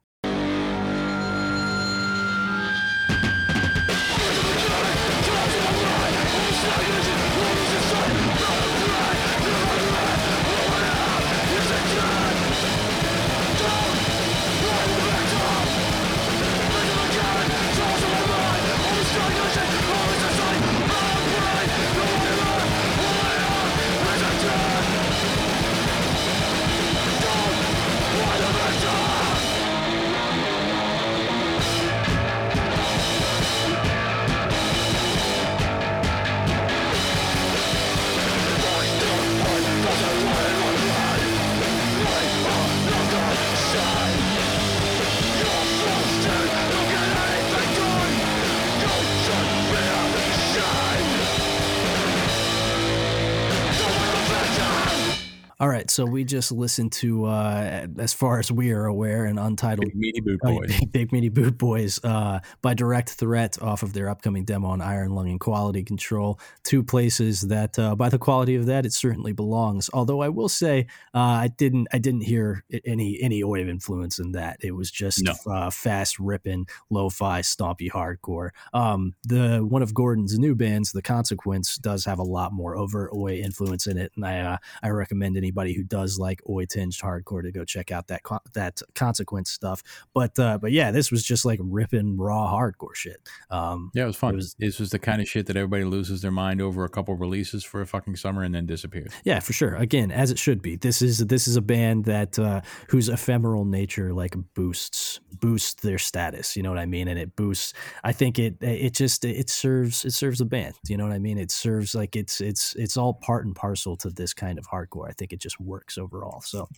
[55.64, 59.38] All right, so we just listened to, uh, as far as we are aware, an
[59.38, 60.78] untitled Big Meaty Boot uh, Boys.
[60.78, 64.82] Big, Big Meaty Boot Boys uh, by Direct Threat off of their upcoming demo on
[64.82, 66.38] Iron Lung and Quality Control.
[66.64, 69.88] Two places that, uh, by the quality of that, it certainly belongs.
[69.94, 74.32] Although I will say, uh, I didn't, I didn't hear any any Oi influence in
[74.32, 74.58] that.
[74.60, 75.32] It was just No.
[75.50, 78.50] uh, fast ripping, lo-fi, stompy hardcore.
[78.74, 83.12] Um, the one of Gordon's new bands, The Consequence, does have a lot more overt
[83.14, 86.92] Oi influence in it, and I uh, I recommend anybody who does like Oi tinged
[87.00, 88.22] hardcore to go check out that
[88.54, 89.82] that Consequence stuff.
[90.12, 93.20] But uh, but yeah, this was just like ripping raw hardcore shit.
[93.50, 94.34] Um, Yeah, it was fun.
[94.34, 96.88] It was- this was the kind of shit that everybody loses their mind over a
[96.88, 99.12] couple releases for a fucking summer and then disappears.
[99.24, 99.74] Yeah, for sure.
[99.76, 100.76] Again, as it should be.
[100.76, 105.98] This is this is a band that uh, whose ephemeral nature like boosts boosts their
[105.98, 106.56] status.
[106.56, 107.08] You know what I mean?
[107.08, 107.72] And it boosts.
[108.02, 110.74] I think it it just it serves it serves the band.
[110.88, 111.38] You know what I mean?
[111.38, 115.08] It serves like it's it's it's all part and parcel to this kind of hardcore.
[115.08, 116.40] I think it just works overall.
[116.40, 116.68] So,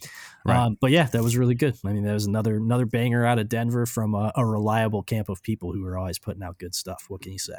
[0.45, 0.59] Right.
[0.59, 1.75] um, but yeah, that was really good.
[1.85, 5.31] I mean, that was another another banger out of Denver from a, a reliable camp
[5.31, 7.07] of people who are always putting out good stuff.
[7.09, 7.57] What can you say?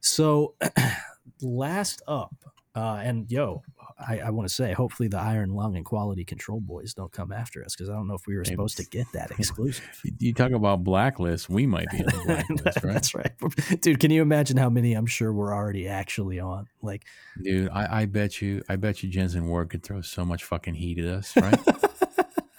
[0.00, 0.56] So,
[1.40, 2.34] last up,
[2.74, 3.62] uh, and yo,
[3.98, 7.30] I, I want to say, hopefully the Iron Lung and Quality Control boys don't come
[7.30, 9.84] after us because I don't know if we were supposed to get that exclusive.
[10.18, 12.92] You- talk about blacklist, we might be on the blacklist, right?
[12.94, 13.32] That's right,
[13.80, 14.00] dude.
[14.00, 16.66] Can you imagine how many I'm sure we're already actually on?
[16.80, 17.04] Like,
[17.42, 20.74] Dude, I, I bet you, I bet you Jensen Ward could throw so much fucking
[20.74, 21.58] heat at us, right?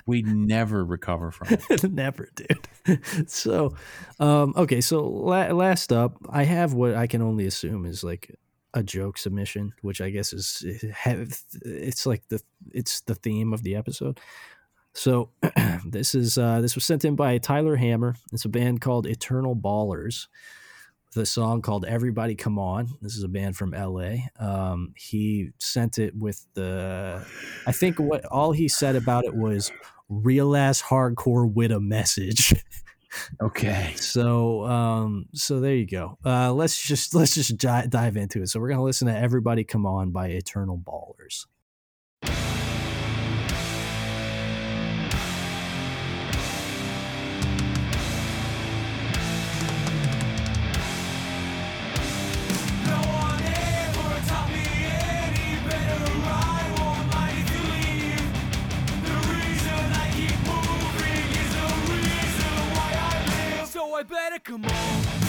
[0.05, 1.91] We'd never recover from it.
[1.91, 2.99] Never, dude.
[3.29, 3.75] So,
[4.19, 4.81] um, okay.
[4.81, 8.35] So la- last up, I have what I can only assume is like
[8.73, 12.41] a joke submission, which I guess is it's like the
[12.71, 14.19] it's the theme of the episode.
[14.93, 15.29] So
[15.85, 18.15] this is uh, this was sent in by Tyler Hammer.
[18.31, 20.27] It's a band called Eternal Ballers.
[21.13, 24.27] The song called "Everybody Come On." This is a band from L.A.
[24.39, 27.23] Um, he sent it with the,
[27.67, 29.71] I think what all he said about it was
[30.09, 32.53] real ass hardcore with a message.
[33.41, 33.93] Okay.
[33.97, 36.17] So um so there you go.
[36.25, 38.49] Uh let's just let's just di- dive into it.
[38.49, 41.45] So we're going to listen to Everybody Come On by Eternal Ballers.
[63.95, 65.22] I better come on.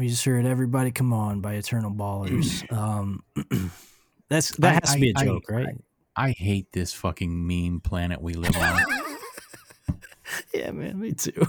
[0.00, 2.64] We just heard "Everybody Come On" by Eternal Ballers.
[2.76, 3.22] Um,
[4.28, 5.74] that's that I- has to be a I- I- joke, right?
[6.16, 8.80] I hate this fucking meme planet we live on.
[10.54, 11.46] yeah, man, me too.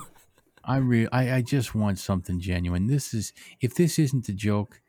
[0.63, 2.87] I re I, I just want something genuine.
[2.87, 4.81] This is if this isn't a joke,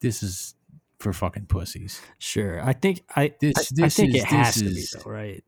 [0.00, 0.54] this is
[0.98, 2.00] for fucking pussies.
[2.18, 4.90] Sure, I think I This I, this I think is it has to be is,
[4.90, 5.44] though, right?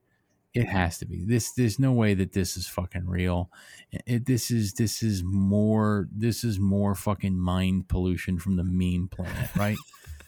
[0.55, 1.25] It has to be.
[1.25, 3.51] This there's no way that this is fucking real.
[3.91, 9.09] It, this is this is more this is more fucking mind pollution from the meme
[9.09, 9.79] planet, right?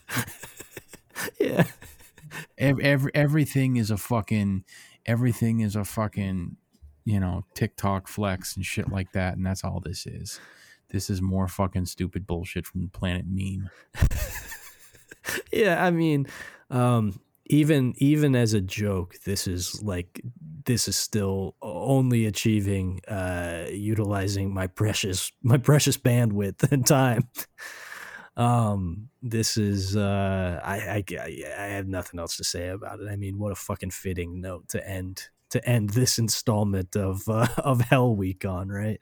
[1.38, 1.64] Yeah,
[2.58, 4.64] Ev- every, everything is a fucking
[5.06, 6.56] everything is a fucking
[7.04, 10.40] you know TikTok flex and shit like that, and that's all this is.
[10.90, 13.70] This is more fucking stupid bullshit from the planet meme.
[15.52, 15.84] yeah.
[15.84, 16.26] I mean,
[16.70, 20.20] um, even even as a joke, this is like
[20.64, 27.28] this is still only achieving uh, utilizing my precious my precious bandwidth and time.
[28.36, 33.08] Um, this is uh, I, I I have nothing else to say about it.
[33.08, 37.46] I mean, what a fucking fitting note to end to end this installment of uh,
[37.58, 39.00] of Hell Week on, right?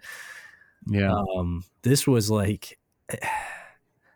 [0.87, 1.15] Yeah.
[1.37, 2.79] Um, this was like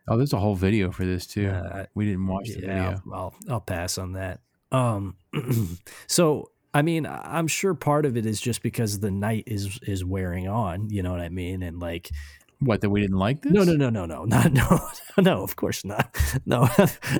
[0.08, 1.48] Oh, there's a whole video for this too.
[1.48, 3.02] Uh, we didn't watch the yeah, video.
[3.12, 4.40] I'll, I'll I'll pass on that.
[4.72, 5.16] Um,
[6.06, 10.04] so I mean, I'm sure part of it is just because the night is is
[10.04, 10.90] wearing on.
[10.90, 11.62] You know what I mean?
[11.62, 12.10] And like,
[12.60, 13.52] What that we didn't like this?
[13.52, 14.80] no, no, no, no, no, not no,
[15.22, 15.42] no.
[15.42, 16.14] Of course not.
[16.46, 16.68] No,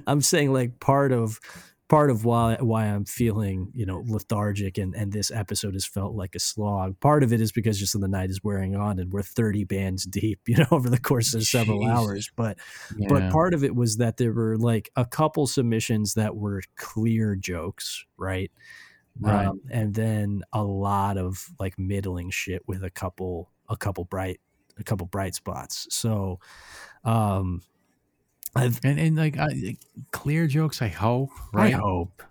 [0.07, 1.41] I'm saying like part of
[1.89, 6.15] part of why why I'm feeling you know lethargic and and this episode has felt
[6.15, 6.99] like a slog.
[7.01, 10.05] Part of it is because just the night is wearing on and we're 30 bands
[10.05, 11.97] deep, you know, over the course of several Jesus.
[11.99, 12.31] hours.
[12.37, 12.59] But
[12.97, 13.09] Yeah.
[13.09, 17.37] but part of it was that there were like a couple submissions that were clear
[17.37, 18.51] jokes, right?
[19.21, 19.47] Right.
[19.47, 24.41] Um, and then a lot of like middling shit with a couple a couple bright
[24.79, 25.87] a couple bright spots.
[25.91, 26.39] So
[27.05, 27.63] um
[28.57, 29.77] I've and and like I,
[30.13, 30.83] clear jokes.
[30.83, 31.31] I hope.
[31.53, 31.75] Right.
[31.75, 32.23] I hope.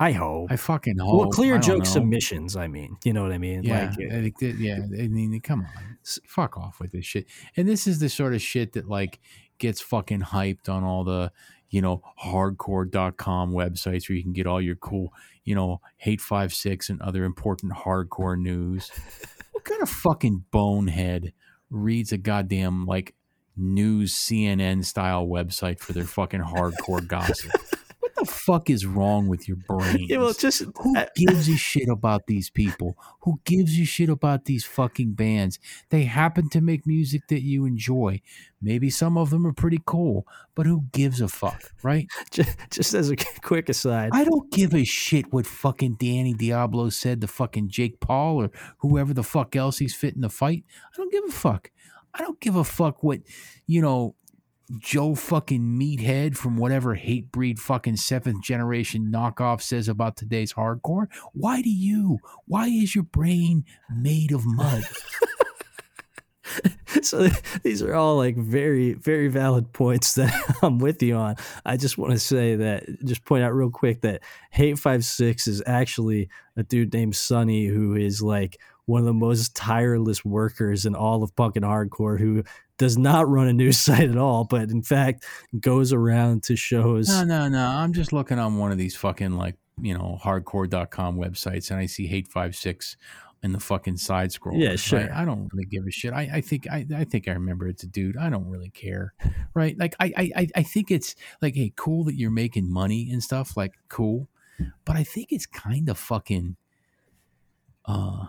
[0.00, 0.50] I hope.
[0.50, 1.20] I fucking hope.
[1.20, 1.84] well, clear joke know.
[1.84, 2.96] submissions, I mean.
[3.04, 3.62] You know what I mean?
[3.62, 4.78] Yeah, Like I think that- yeah.
[4.78, 7.26] I mean, come on, fuck off with this shit.
[7.56, 9.20] And this is the sort of shit that like
[9.58, 11.30] gets fucking hyped on all the
[11.70, 15.12] you know hardcore.com websites where you can get all your cool
[15.44, 18.90] you know hate five six and other important hardcore news.
[19.52, 21.32] what kind of fucking bonehead
[21.70, 23.14] reads a goddamn like
[23.56, 27.52] news CNN style website for their fucking hardcore gossip?
[28.02, 30.06] What the fuck is wrong with your brain?
[30.08, 32.96] Yeah, well, just Who uh, gives a shit about these people?
[33.20, 35.60] Who gives a shit about these fucking bands?
[35.90, 38.20] They happen to make music that you enjoy.
[38.60, 40.26] Maybe some of them are pretty cool,
[40.56, 42.08] but who gives a fuck, right?
[42.32, 46.88] just, just as a quick aside, I don't give a shit what fucking Danny Diablo
[46.88, 50.64] said to fucking Jake Paul or whoever the fuck else he's fitting to fight.
[50.92, 51.70] I don't give a fuck.
[52.14, 53.20] I don't give a fuck what,
[53.66, 54.14] you know,
[54.78, 61.08] Joe fucking meathead from whatever Hatebreed fucking seventh generation knockoff says about today's hardcore.
[61.32, 62.18] Why do you?
[62.46, 64.84] Why is your brain made of mud?
[67.02, 67.28] so
[67.62, 70.32] these are all like very very valid points that
[70.62, 71.36] I'm with you on.
[71.64, 75.46] I just want to say that just point out real quick that Hate Five Six
[75.46, 80.84] is actually a dude named Sunny who is like one of the most tireless workers
[80.86, 82.42] in all of punk and hardcore who
[82.78, 85.24] does not run a news site at all, but in fact
[85.60, 87.08] goes around to shows.
[87.08, 87.64] No, no, no.
[87.66, 91.86] I'm just looking on one of these fucking like, you know, hardcore.com websites and I
[91.86, 92.96] see hate five six
[93.44, 94.56] in the fucking side scroll.
[94.56, 95.12] Yeah, sure.
[95.12, 96.12] I don't really give a shit.
[96.12, 98.16] I, I think I, I think I remember it's a dude.
[98.16, 99.14] I don't really care.
[99.54, 99.76] Right.
[99.78, 103.56] Like I I- I think it's like, hey, cool that you're making money and stuff.
[103.56, 104.28] Like, cool.
[104.84, 106.56] But I think it's kind of fucking
[107.84, 108.26] uh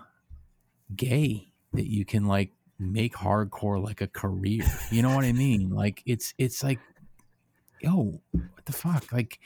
[0.95, 4.65] gay that you can like make hardcore like a career.
[4.91, 5.69] You know what I mean?
[5.69, 6.79] Like it's it's like
[7.81, 9.11] yo, what the fuck?
[9.11, 9.39] Like,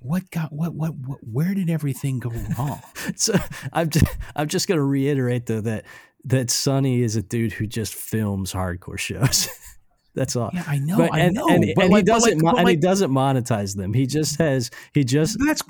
[0.00, 2.80] what got what what, what where did everything go wrong?
[3.16, 3.34] so
[3.72, 5.84] I'm just I'm just gonna reiterate though that
[6.24, 9.48] that Sunny is a dude who just films hardcore shows.
[10.14, 10.50] That's all.
[10.54, 12.68] Yeah, I know, But, I and, know, and, but and like- he doesn't like- and
[12.68, 13.92] he doesn't monetize them.
[13.92, 15.62] He just has he just That's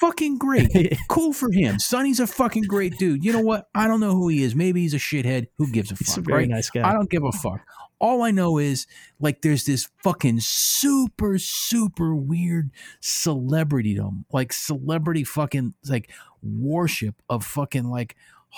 [0.00, 0.70] fucking great.
[1.08, 1.78] cool for him.
[1.78, 3.24] Sunny's a fucking great dude.
[3.24, 3.68] You know what?
[3.74, 4.54] I don't know who he is.
[4.54, 5.48] Maybe he's a shithead.
[5.58, 6.06] Who gives a fuck?
[6.06, 6.48] He's a very right?
[6.48, 6.88] nice guy.
[6.88, 7.60] I don't give a fuck.
[7.98, 8.86] All I know is
[9.20, 12.70] like there's this fucking super super weird
[13.00, 16.10] celebritydom, like celebrity fucking like
[16.42, 18.14] worship of fucking like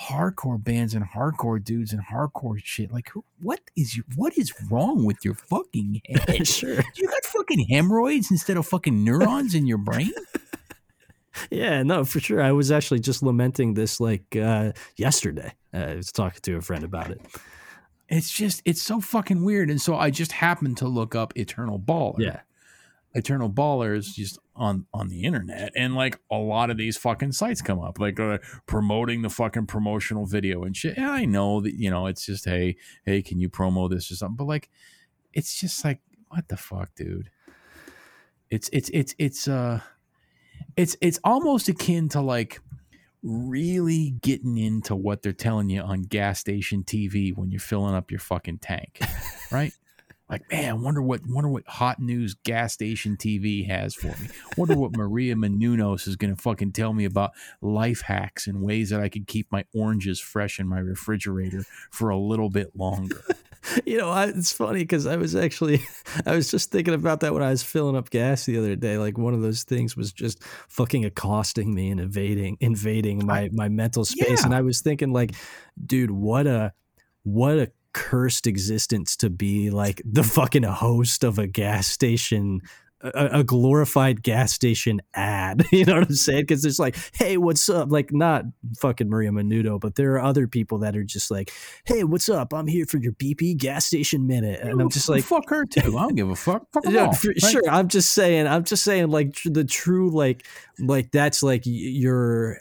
[0.07, 2.91] hardcore bands and hardcore dudes and hardcore shit.
[2.91, 6.45] Like who, what is you what is wrong with your fucking head?
[6.45, 6.83] sure.
[6.95, 10.11] You got fucking hemorrhoids instead of fucking neurons in your brain?
[11.51, 12.41] Yeah, no, for sure.
[12.41, 15.53] I was actually just lamenting this like uh yesterday.
[15.73, 17.21] Uh, I was talking to a friend about it.
[18.07, 19.69] It's just it's so fucking weird.
[19.69, 22.19] And so I just happened to look up Eternal Baller.
[22.19, 22.39] Yeah.
[23.13, 27.61] Eternal Ballers just on on the internet, and like a lot of these fucking sites
[27.61, 28.37] come up, like uh,
[28.67, 30.95] promoting the fucking promotional video and shit.
[30.95, 32.75] And I know that you know it's just hey
[33.05, 34.35] hey, can you promo this or something?
[34.35, 34.69] But like,
[35.33, 37.31] it's just like what the fuck, dude.
[38.51, 39.81] It's it's it's it's uh,
[40.79, 42.61] it's it's almost akin to like
[43.21, 48.09] really getting into what they're telling you on gas station TV when you're filling up
[48.11, 49.01] your fucking tank,
[49.51, 49.73] right?
[50.29, 54.29] Like, man, wonder what wonder what hot news gas station TV has for me.
[54.55, 57.31] Wonder what Maria Menounos is gonna fucking tell me about
[57.61, 62.09] life hacks and ways that I could keep my oranges fresh in my refrigerator for
[62.09, 63.21] a little bit longer.
[63.85, 65.81] You know, I, it's funny because I was actually,
[66.25, 68.97] I was just thinking about that when I was filling up gas the other day.
[68.97, 73.69] Like one of those things was just fucking accosting me and invading, invading my my
[73.69, 74.39] mental space.
[74.39, 74.45] Yeah.
[74.45, 75.35] And I was thinking, like,
[75.85, 76.73] dude, what a,
[77.23, 82.61] what a cursed existence to be like the fucking host of a gas station.
[83.01, 86.41] A, a glorified gas station ad, you know what I'm saying?
[86.41, 87.91] Because it's like, hey, what's up?
[87.91, 88.43] Like, not
[88.77, 91.51] fucking Maria Menudo, but there are other people that are just like,
[91.85, 92.53] hey, what's up?
[92.53, 95.97] I'm here for your BP gas station minute, and I'm just like, fuck her too.
[95.97, 96.65] I don't give a fuck.
[96.73, 97.41] Fuck yeah, all, for- right?
[97.41, 97.69] sure.
[97.69, 98.47] I'm just saying.
[98.47, 99.09] I'm just saying.
[99.09, 100.45] Like tr- the true, like,
[100.77, 102.57] like that's like your.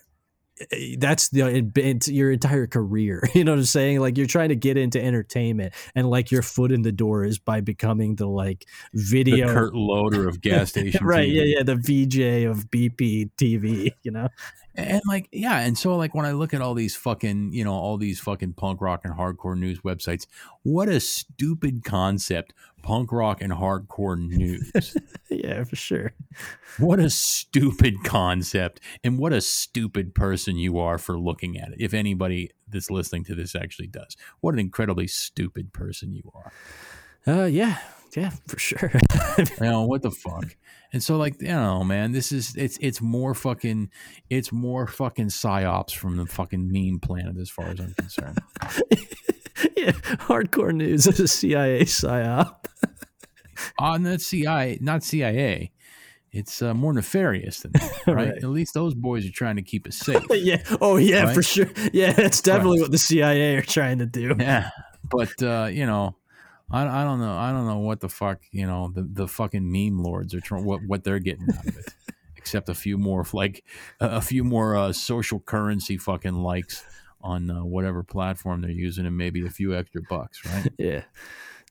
[0.72, 3.22] Eh, That's the your entire career.
[3.38, 4.00] You know what I'm saying?
[4.00, 7.38] Like you're trying to get into entertainment, and like your foot in the door is
[7.38, 11.28] by becoming the like The video Kurt Loder of gas station right?
[11.28, 11.34] TV.
[11.34, 11.62] Yeah, yeah.
[11.62, 13.92] The VJ of BP TV.
[14.02, 14.28] You know?
[14.78, 17.72] And like, yeah, and so like when I look at all these fucking, you know,
[17.72, 20.26] all these fucking punk rock and hardcore news websites,
[20.62, 24.96] what a stupid concept, punk rock and hardcore news.
[25.28, 26.12] yeah, for sure.
[26.78, 31.76] what a stupid concept and what a stupid person you are for looking at it.
[31.80, 34.16] If anybody that's listening to this actually does.
[34.40, 36.52] What an incredibly stupid person you are.
[37.26, 37.78] Uh, yeah,
[38.18, 38.90] yeah, for sure.
[39.38, 40.56] you know what the fuck
[40.92, 43.90] and so like you know man this is it's it's more fucking
[44.30, 48.38] it's more fucking psyops from the fucking meme planet as far as i'm concerned
[49.76, 49.92] yeah,
[50.26, 52.54] hardcore news is a CIA psyop.
[53.78, 55.70] on that cia not cia
[56.30, 58.14] it's uh, more nefarious than that right?
[58.14, 58.28] Right.
[58.36, 60.62] at least those boys are trying to keep us safe yeah.
[60.80, 61.34] Oh, yeah, Right?
[61.34, 61.70] for sure.
[61.92, 64.34] Yeah, that's definitely what the CIA are trying to do.
[64.38, 64.70] yeah
[65.10, 66.14] but uh you know
[66.70, 67.36] I, I don't know.
[67.36, 70.64] I don't know what the fuck you know the, the fucking meme lords are trying
[70.64, 71.94] what what they're getting out of it
[72.36, 73.64] except a few more like
[74.00, 76.84] a, few more uh, social currency fucking likes
[77.20, 80.72] on uh, whatever platform they're using and maybe a few extra bucks right?
[80.78, 81.02] Yeah.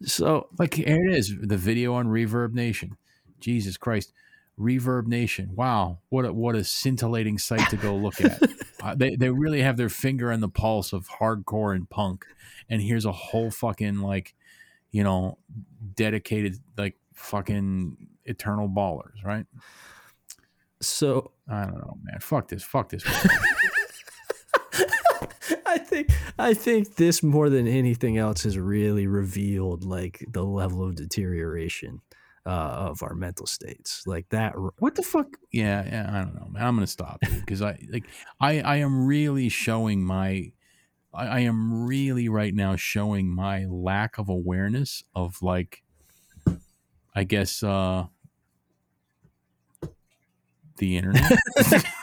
[0.04, 2.92] So like here it is the video on ReverbNation.
[3.40, 4.14] Jesus Christ.
[4.60, 5.56] ReverbNation.
[5.56, 6.00] Wow.
[6.10, 8.42] What a what a scintillating site to go look at.
[8.84, 12.26] Uh, they they really have their finger on the pulse of hardcore and punk.
[12.70, 14.36] And here's a whole fucking like
[14.92, 15.38] you know
[15.96, 19.46] dedicated like fucking eternal ballers right
[20.82, 23.04] so I don't know man fuck this fuck this
[25.66, 30.84] I think I think this more than anything else has really revealed like the level
[30.84, 32.02] of deterioration
[32.48, 34.04] uh, of our mental states.
[34.06, 34.56] Like that.
[34.80, 38.06] what the fuck yeah, yeah i don't know man i'm gonna stop because i like
[38.40, 40.52] i i am really showing my
[41.18, 45.84] I, I am really right now showing my lack of awareness of like
[47.16, 48.06] i guess uh
[50.78, 51.32] the internet.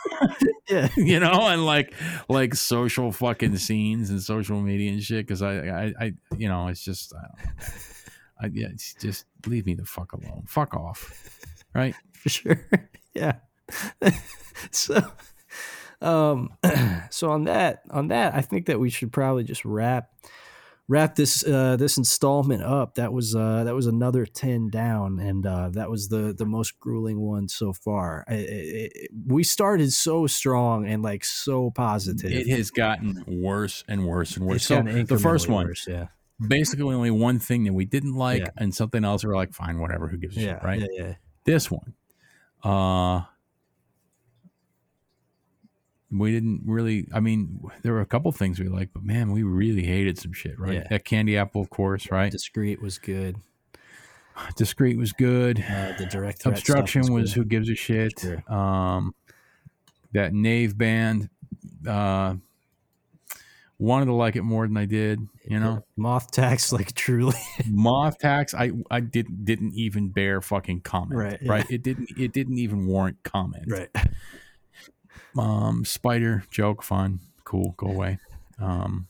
[0.66, 0.88] Yeah.
[0.96, 1.92] You know and like
[2.26, 6.68] like social fucking scenes and social media and shit because I, I i you know
[6.68, 7.64] it's just i don't know.
[8.40, 10.44] I, yeah, it's just leave me the fuck alone.
[10.46, 11.12] Fuck off.
[11.74, 11.94] Right?
[12.12, 12.68] For sure.
[13.14, 13.36] yeah.
[14.70, 15.00] so
[16.04, 16.50] um
[17.10, 20.10] so on that on that I think that we should probably just wrap
[20.86, 22.96] wrap this uh this installment up.
[22.96, 26.78] That was uh that was another 10 down and uh that was the the most
[26.78, 28.24] grueling one so far.
[28.28, 28.38] I, I,
[28.84, 28.90] I-
[29.26, 32.30] we started so strong and like so positive.
[32.30, 34.66] it has gotten worse and worse and worse.
[34.66, 36.08] So the first one, worse, yeah.
[36.46, 38.50] basically only one thing that we didn't like, Yeah.
[38.58, 40.80] and something else we're like, fine, whatever, who gives a Yeah, shit, right?
[40.80, 41.14] yeah, yeah.
[41.44, 41.94] This one,
[42.62, 43.22] uh,
[46.10, 47.08] we didn't really.
[47.12, 50.32] I mean, there were a couple things we liked, but man, we really hated some
[50.32, 50.74] shit, right?
[50.74, 50.86] Yeah.
[50.90, 52.30] That candy apple, of course, right?
[52.30, 53.36] Discreet was good.
[54.56, 55.58] Discreet was good.
[55.58, 58.18] Uh, the direct obstruction was was, who gives a shit.
[58.18, 58.52] Sure.
[58.52, 59.14] Um,
[60.12, 61.28] that Knave band,
[61.88, 62.34] uh,
[63.78, 65.20] wanted to like it more than I did.
[65.44, 67.36] You know, Moth tax like truly.
[67.68, 68.54] Moth tax.
[68.54, 71.20] I I didn't didn't even bear fucking comment.
[71.20, 71.50] Right, yeah.
[71.50, 71.70] Right.
[71.70, 73.64] It didn't it didn't even warrant comment.
[73.68, 73.90] right.
[75.38, 78.18] Um, Spiter joke fun cool go away.
[78.60, 79.08] Um,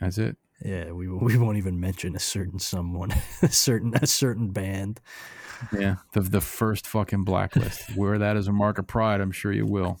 [0.00, 0.36] that's it.
[0.64, 3.12] yeah, we we won't even mention a certain someone,
[3.42, 5.00] a certain a certain band.
[5.76, 7.94] Yeah, the the first fucking blacklist.
[7.96, 9.20] Wear that as a mark of pride.
[9.20, 9.98] I'm sure you will.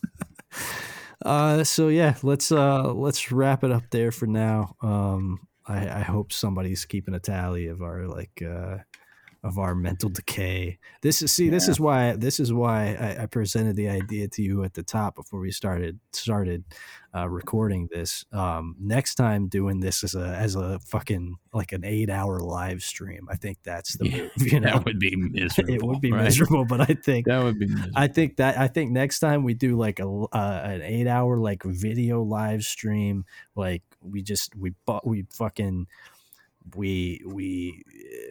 [1.24, 4.74] Uh, so yeah, let's uh let's wrap it up there for now.
[4.82, 8.78] Um, I, I hope somebody's keeping a tally of our like uh
[9.42, 10.78] of our mental decay.
[11.00, 14.42] This is see, this is why this is why I, I presented the idea to
[14.42, 16.64] you at the top before we started started
[17.14, 18.24] uh, recording this.
[18.32, 22.82] Um, next time doing this as a as a fucking like an eight hour live
[22.82, 23.28] stream.
[23.30, 24.30] I think that's the Yeah, move.
[24.52, 25.74] You know, that would be miserable.
[25.74, 26.24] it would be right?
[26.24, 27.92] miserable, but I think That would be miserable.
[27.96, 31.36] I think that I think next time we do like a uh, an eight hour
[31.38, 33.24] like video live stream,
[33.56, 35.86] like we just we bu- we fucking
[36.74, 37.82] we we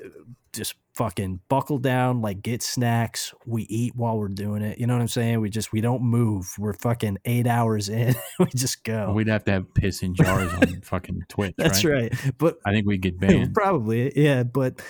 [0.06, 0.10] uh,
[0.54, 3.34] just fucking buckle down, like get snacks.
[3.46, 4.78] We eat while we're doing it.
[4.80, 5.40] You know what I'm saying?
[5.42, 6.48] We just we don't move.
[6.60, 8.16] We're fucking eight hours in.
[8.40, 9.14] we just go.
[9.14, 11.56] We'd have to have piss in jars on fucking Twitch.
[11.58, 12.14] That's right.
[12.38, 13.54] But I think we'd get banned.
[13.54, 14.44] probably yeah.
[14.44, 14.82] But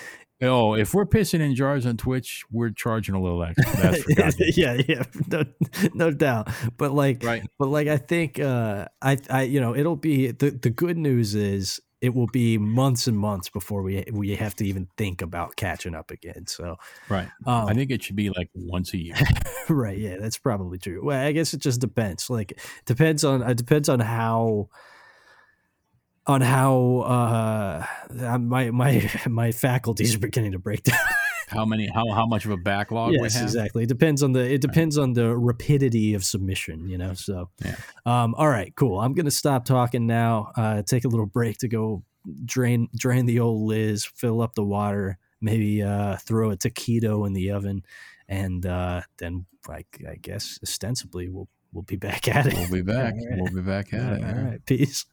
[0.44, 3.64] Oh, if we're pissing in jars on Twitch, we're charging a little extra.
[3.80, 4.02] That's
[4.34, 5.44] for yeah, yeah, no,
[5.94, 6.48] no doubt.
[6.76, 7.46] But like, Right.
[7.60, 11.36] but like, I think, uh, I, I, you know, it'll be the the good news
[11.36, 15.54] is it will be months and months before we we have to even think about
[15.54, 16.46] catching up again.
[16.48, 16.76] So,
[17.08, 17.28] Right.
[17.46, 19.14] um, I think it should be like once a year.
[19.70, 21.00] right, yeah, that's probably true.
[21.02, 22.28] Well, I guess it just depends.
[22.28, 24.68] Like, depends on it depends on how
[26.26, 27.86] on how uh
[28.38, 30.98] my my my faculties are beginning to break down.
[31.52, 31.86] How many?
[31.88, 33.44] How how much of a backlog we yes have?
[33.44, 37.50] exactly it depends on the it depends on the rapidity of submission you know so
[37.64, 37.76] Yeah.
[38.06, 41.68] um all right cool i'm gonna stop talking now uh take a little break to
[41.68, 42.02] go
[42.44, 47.32] drain drain the old liz fill up the water maybe uh throw a taquito in
[47.32, 47.82] the oven
[48.28, 52.82] and uh then i, I guess ostensibly we'll we'll be back at it We'll be
[52.82, 53.14] back.
[53.18, 53.40] All right.
[53.42, 54.24] We'll be back at it.
[54.24, 55.04] all right peace